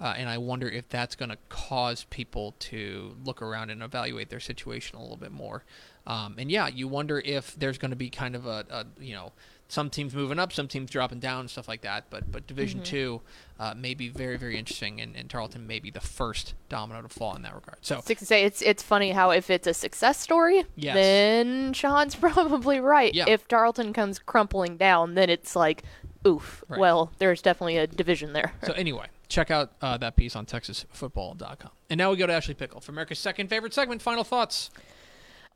uh, 0.00 0.14
and 0.16 0.28
I 0.28 0.38
wonder 0.38 0.68
if 0.68 0.88
that's 0.88 1.16
going 1.16 1.30
to 1.30 1.38
cause 1.48 2.04
people 2.10 2.54
to 2.60 3.16
look 3.24 3.42
around 3.42 3.70
and 3.70 3.82
evaluate 3.82 4.30
their 4.30 4.40
situation 4.40 4.96
a 4.98 5.02
little 5.02 5.16
bit 5.16 5.32
more. 5.32 5.64
Um, 6.06 6.36
and 6.38 6.48
yeah, 6.48 6.68
you 6.68 6.86
wonder 6.86 7.20
if 7.24 7.56
there's 7.56 7.78
going 7.78 7.90
to 7.90 7.96
be 7.96 8.08
kind 8.08 8.36
of 8.36 8.46
a, 8.46 8.64
a 8.70 8.86
you 9.00 9.14
know 9.14 9.32
some 9.72 9.88
teams 9.88 10.14
moving 10.14 10.38
up, 10.38 10.52
some 10.52 10.68
teams 10.68 10.90
dropping 10.90 11.18
down, 11.18 11.48
stuff 11.48 11.66
like 11.66 11.80
that. 11.80 12.04
But 12.10 12.30
but 12.30 12.46
Division 12.46 12.80
mm-hmm. 12.80 12.90
Two 12.90 13.20
uh, 13.58 13.72
may 13.74 13.94
be 13.94 14.10
very 14.10 14.36
very 14.36 14.58
interesting, 14.58 15.00
and, 15.00 15.16
and 15.16 15.30
Tarleton 15.30 15.66
may 15.66 15.80
be 15.80 15.90
the 15.90 16.00
first 16.00 16.52
domino 16.68 17.00
to 17.00 17.08
fall 17.08 17.34
in 17.34 17.42
that 17.42 17.54
regard. 17.54 17.78
So 17.80 18.02
to 18.02 18.24
say 18.26 18.44
it's 18.44 18.60
it's 18.60 18.82
funny 18.82 19.12
how 19.12 19.30
if 19.30 19.48
it's 19.48 19.66
a 19.66 19.72
success 19.72 20.20
story, 20.20 20.66
yes. 20.76 20.94
then 20.94 21.72
Shehan's 21.74 22.14
probably 22.14 22.80
right. 22.80 23.14
Yeah. 23.14 23.24
If 23.26 23.48
Tarleton 23.48 23.94
comes 23.94 24.18
crumpling 24.18 24.76
down, 24.76 25.14
then 25.14 25.30
it's 25.30 25.56
like, 25.56 25.84
oof. 26.26 26.62
Right. 26.68 26.78
Well, 26.78 27.10
there's 27.16 27.40
definitely 27.40 27.78
a 27.78 27.86
division 27.86 28.34
there. 28.34 28.52
So 28.64 28.72
anyway. 28.74 29.06
Check 29.28 29.50
out 29.50 29.72
uh, 29.80 29.96
that 29.96 30.14
piece 30.14 30.36
on 30.36 30.44
TexasFootball.com. 30.44 31.70
And 31.88 31.96
now 31.96 32.10
we 32.10 32.18
go 32.18 32.26
to 32.26 32.34
Ashley 32.34 32.52
Pickle 32.52 32.82
for 32.82 32.92
America's 32.92 33.18
second 33.18 33.48
favorite 33.48 33.72
segment. 33.72 34.02
Final 34.02 34.24
thoughts. 34.24 34.68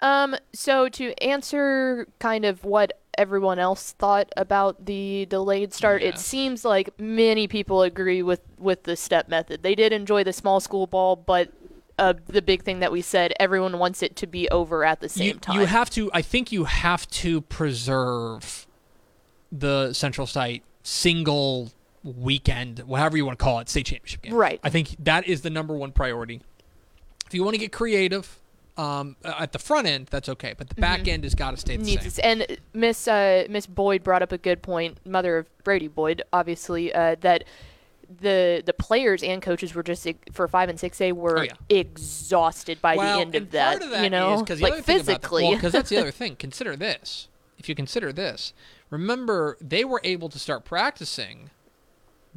Um, 0.00 0.36
so 0.54 0.88
to 0.88 1.12
answer 1.22 2.06
kind 2.18 2.46
of 2.46 2.64
what 2.64 2.98
everyone 3.18 3.58
else 3.58 3.92
thought 3.92 4.32
about 4.36 4.86
the 4.86 5.26
delayed 5.26 5.72
start. 5.72 6.02
Yeah. 6.02 6.08
It 6.08 6.18
seems 6.18 6.64
like 6.64 6.98
many 7.00 7.48
people 7.48 7.82
agree 7.82 8.22
with 8.22 8.40
with 8.58 8.84
the 8.84 8.96
step 8.96 9.28
method. 9.28 9.62
They 9.62 9.74
did 9.74 9.92
enjoy 9.92 10.24
the 10.24 10.32
small 10.32 10.60
school 10.60 10.86
ball, 10.86 11.16
but 11.16 11.52
uh, 11.98 12.14
the 12.26 12.42
big 12.42 12.62
thing 12.62 12.80
that 12.80 12.92
we 12.92 13.00
said, 13.00 13.32
everyone 13.40 13.78
wants 13.78 14.02
it 14.02 14.16
to 14.16 14.26
be 14.26 14.48
over 14.50 14.84
at 14.84 15.00
the 15.00 15.08
same 15.08 15.26
you, 15.26 15.34
time. 15.34 15.60
You 15.60 15.66
have 15.66 15.90
to. 15.90 16.10
I 16.12 16.22
think 16.22 16.52
you 16.52 16.64
have 16.64 17.08
to 17.10 17.40
preserve 17.42 18.66
the 19.50 19.92
central 19.92 20.26
site 20.26 20.62
single 20.82 21.72
weekend, 22.02 22.80
whatever 22.80 23.16
you 23.16 23.24
want 23.24 23.38
to 23.38 23.44
call 23.44 23.58
it, 23.58 23.68
state 23.68 23.86
championship 23.86 24.22
game. 24.22 24.34
Right. 24.34 24.60
I 24.62 24.70
think 24.70 24.96
that 25.00 25.26
is 25.26 25.42
the 25.42 25.50
number 25.50 25.74
one 25.74 25.92
priority. 25.92 26.40
If 27.26 27.34
you 27.34 27.42
want 27.42 27.54
to 27.54 27.58
get 27.58 27.72
creative 27.72 28.40
um, 28.78 29.16
at 29.24 29.52
the 29.52 29.58
front 29.58 29.86
end, 29.86 30.06
that's 30.10 30.28
okay, 30.28 30.54
but 30.56 30.68
the 30.68 30.74
back 30.74 31.08
end 31.08 31.24
has 31.24 31.34
got 31.34 31.52
to 31.52 31.56
stay 31.56 31.76
the 31.76 31.82
Mm-hmm. 31.84 32.02
Needs 32.04 32.14
same. 32.14 32.42
and 32.42 32.58
Miss 32.74 33.08
uh, 33.08 33.46
Miss 33.48 33.66
Boyd 33.66 34.02
brought 34.02 34.22
up 34.22 34.32
a 34.32 34.38
good 34.38 34.62
point, 34.62 34.98
mother 35.06 35.38
of 35.38 35.64
Brady 35.64 35.88
Boyd, 35.88 36.22
obviously, 36.32 36.92
uh, 36.92 37.16
that 37.20 37.44
the 38.20 38.62
the 38.64 38.72
players 38.72 39.22
and 39.22 39.42
coaches 39.42 39.74
were 39.74 39.82
just 39.82 40.06
for 40.32 40.46
five 40.46 40.68
and 40.68 40.78
six 40.78 41.00
A 41.00 41.12
were 41.12 41.38
Oh, 41.40 41.42
yeah. 41.42 41.52
exhausted 41.68 42.80
by 42.80 42.96
well, 42.96 43.16
the 43.16 43.22
end 43.22 43.34
of 43.34 43.50
that. 43.52 43.82
of 43.82 43.90
that 43.90 44.04
you 44.04 44.10
know, 44.10 44.34
is 44.34 44.42
'cause 44.42 44.58
the 44.58 44.64
like 44.64 44.72
other 44.74 44.82
thing 44.82 44.96
about 44.96 45.06
that- 45.06 45.12
physically. 45.22 45.42
well, 45.44 45.54
because 45.54 45.72
that's 45.72 45.90
the 45.90 45.96
other 45.98 46.10
thing. 46.22 46.36
Consider 46.36 46.76
this. 46.76 47.28
If 47.58 47.68
you 47.68 47.74
consider 47.74 48.12
this, 48.12 48.52
remember 48.90 49.56
they 49.60 49.84
were 49.84 50.00
able 50.04 50.28
to 50.28 50.38
start 50.38 50.64
practicing 50.64 51.50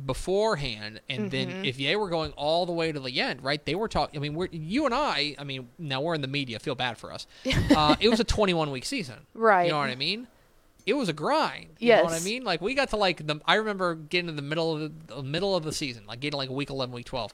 beforehand, 0.06 1.02
and 1.10 1.20
Mm-hmm. 1.20 1.30
then 1.30 1.66
if 1.66 1.78
they 1.78 1.96
were 1.96 2.10
going 2.10 2.32
all 2.34 2.66
the 2.66 2.72
way 2.72 2.92
to 2.92 3.00
the 3.00 3.20
end, 3.22 3.44
right? 3.44 3.64
They 3.66 3.76
were 3.76 3.88
talking. 3.88 4.20
I 4.20 4.22
mean, 4.22 4.34
we're, 4.36 4.48
you 4.52 4.86
and 4.86 4.94
I. 4.94 5.36
I 5.38 5.44
mean, 5.44 5.70
now 5.78 6.02
we're 6.02 6.16
in 6.16 6.22
the 6.22 6.28
media. 6.28 6.60
Feel 6.60 6.76
bad 6.76 6.98
for 6.98 7.12
us. 7.14 7.28
Uh, 7.76 7.96
it 8.00 8.10
was 8.10 8.20
a 8.20 8.24
21 8.26 8.72
week 8.72 8.86
season. 8.86 9.16
Right. 9.34 9.66
You 9.66 9.72
know 9.72 9.80
what 9.80 9.90
I 9.90 9.96
mean? 9.96 10.28
It 10.86 10.94
was 10.94 11.10
a 11.10 11.14
grind. 11.14 11.68
You 11.80 11.90
know 11.96 12.04
what 12.06 12.14
I 12.14 12.20
mean? 12.22 12.44
Like 12.44 12.62
we 12.62 12.74
got 12.74 12.90
to 12.90 12.96
like 12.98 13.26
the. 13.28 13.40
I 13.46 13.56
remember 13.56 13.96
getting 13.96 14.28
to 14.28 14.34
the 14.34 14.42
middle 14.42 14.74
of 14.74 14.80
the, 15.08 15.16
the 15.18 15.24
middle 15.24 15.56
of 15.56 15.64
the 15.64 15.72
season, 15.74 16.06
like 16.08 16.20
getting 16.20 16.38
like 16.38 16.50
week 16.50 16.70
11, 16.70 16.96
week 16.96 17.06
12, 17.06 17.34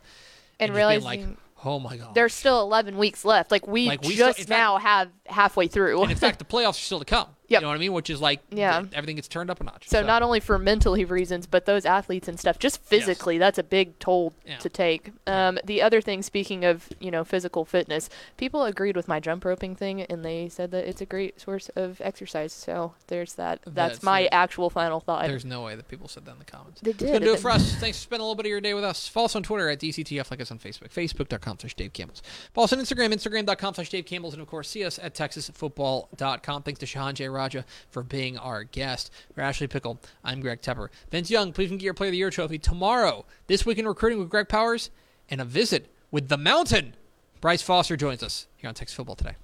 and 0.60 0.70
being 0.70 0.76
realizing 0.76 1.04
like, 1.06 1.22
oh 1.64 1.80
my 1.80 1.96
god. 1.96 2.14
there's 2.16 2.34
still 2.34 2.62
11 2.64 2.98
weeks 2.98 3.24
left. 3.24 3.52
Like 3.52 3.66
we 3.68 3.88
Like, 3.88 4.02
we 4.02 4.14
still- 4.16 4.28
just 4.28 4.40
in 4.40 4.46
fact- 4.48 4.60
now 4.60 4.78
have 4.78 5.10
halfway 5.28 5.68
through. 5.68 6.02
and 6.02 6.12
in 6.12 6.18
fact, 6.18 6.40
the 6.40 6.46
playoffs 6.54 6.72
are 6.72 6.74
still 6.74 7.00
to 7.00 7.06
come. 7.06 7.28
Yep. 7.48 7.62
You 7.62 7.62
know 7.64 7.68
what 7.70 7.76
I 7.76 7.80
mean? 7.80 7.94
Which 7.94 8.10
is 8.10 8.22
like, 8.22 8.42
Yeah. 8.52 8.82
th- 8.82 8.94
everything 8.94 9.16
gets 9.18 9.28
turned 9.28 9.50
up 9.52 9.62
a 9.62 9.64
notch. 9.64 9.88
So 9.88 10.02
not 10.04 10.22
only 10.24 10.40
for 10.40 10.58
mentally 10.58 11.06
reasons, 11.06 11.46
but 11.46 11.66
those 11.66 11.86
athletes 11.86 12.28
and 12.28 12.40
stuff, 12.40 12.58
just 12.60 12.82
physically, 12.84 13.38
that's 13.38 13.58
a 13.60 13.64
big 13.64 14.00
toll 14.00 14.34
Yeah. 14.46 14.58
to 14.58 14.70
take. 14.70 15.12
Um, 15.28 15.60
the 15.64 15.82
other 15.82 16.02
thing, 16.02 16.22
speaking 16.24 16.66
of 16.66 16.90
you 17.00 17.12
know 17.12 17.24
physical 17.24 17.64
fitness, 17.66 18.10
people 18.38 18.64
agreed 18.64 18.96
with 18.96 19.08
my 19.08 19.20
jump 19.20 19.46
roping 19.46 19.76
thing, 19.76 20.02
and 20.02 20.24
they 20.26 20.50
said 20.50 20.72
that 20.72 20.86
it's 20.88 21.02
a 21.02 21.06
great 21.06 21.40
source 21.40 21.70
of 21.76 22.02
exercise. 22.02 22.54
So 22.54 22.94
there's 23.08 23.34
that. 23.36 23.60
That's, 23.66 23.76
That's 23.96 24.04
my 24.04 24.22
it. 24.22 24.30
actual 24.32 24.70
final 24.70 25.00
thought. 25.00 25.28
There's 25.28 25.46
no 25.46 25.62
way 25.64 25.76
that 25.76 25.88
people 25.88 26.08
said 26.08 26.26
that 26.26 26.32
in 26.32 26.40
the 26.40 26.46
comments. 26.46 26.82
They 26.82 26.92
That's 26.94 27.04
gonna 27.04 27.20
did. 27.20 27.26
do 27.26 27.34
it 27.34 27.40
for 27.40 27.52
us. 27.52 27.74
Thanks 27.76 27.98
for 28.00 28.04
spending 28.04 28.22
a 28.22 28.26
little 28.26 28.36
bit 28.36 28.46
of 28.48 28.50
your 28.50 28.62
day 28.62 28.74
with 28.74 28.84
us. 28.84 29.08
Follow 29.08 29.26
us 29.26 29.36
on 29.36 29.44
Twitter 29.44 29.70
at 29.70 29.80
DCTF, 29.80 30.32
like 30.32 30.42
us 30.42 30.52
on 30.52 30.58
Facebook, 30.60 30.90
facebook.com 30.92 31.60
slash 31.60 31.74
Dave 31.76 31.94
Campbell's. 31.94 32.22
Follow 32.54 32.66
us 32.66 32.74
on 32.74 32.80
Instagram, 32.80 33.14
instagram.com 33.14 33.74
slash 33.76 33.90
Dave 33.90 34.06
Campbell's, 34.06 34.34
and 34.34 34.42
of 34.42 34.48
course, 34.48 34.68
see 34.70 34.84
us 34.84 34.98
at 35.00 35.14
texasfootball.com. 35.14 36.64
Thanks 36.64 36.80
to 36.80 36.86
Shehan 36.86 37.14
J. 37.14 37.28
Raja 37.36 37.66
for 37.90 38.02
being 38.04 38.38
our 38.38 38.64
guest. 38.64 39.12
For 39.34 39.42
Ashley 39.42 39.68
Pickle, 39.68 40.00
I'm 40.24 40.42
Greg 40.42 40.62
Tepper. 40.62 40.90
Vince 41.12 41.30
Young, 41.30 41.54
please 41.54 41.70
can 41.70 41.78
get 41.78 41.86
your 41.86 41.94
Player 41.94 42.10
of 42.10 42.14
the 42.14 42.18
Year 42.18 42.30
trophy 42.30 42.58
tomorrow. 42.58 43.26
This 43.48 43.66
week 43.66 43.78
in 43.78 43.88
recruiting 43.88 44.20
with 44.20 44.30
Greg 44.30 44.50
Powers, 44.50 44.90
and 45.30 45.42
a 45.42 45.46
visit 45.46 45.88
with 46.12 46.30
the 46.30 46.38
Mountain. 46.38 46.96
Bryce 47.42 47.62
Foster 47.62 47.98
joins 47.98 48.24
us 48.24 48.48
here 48.58 48.68
on 48.68 48.74
Texas 48.74 48.96
Football 48.96 49.16
today. 49.16 49.36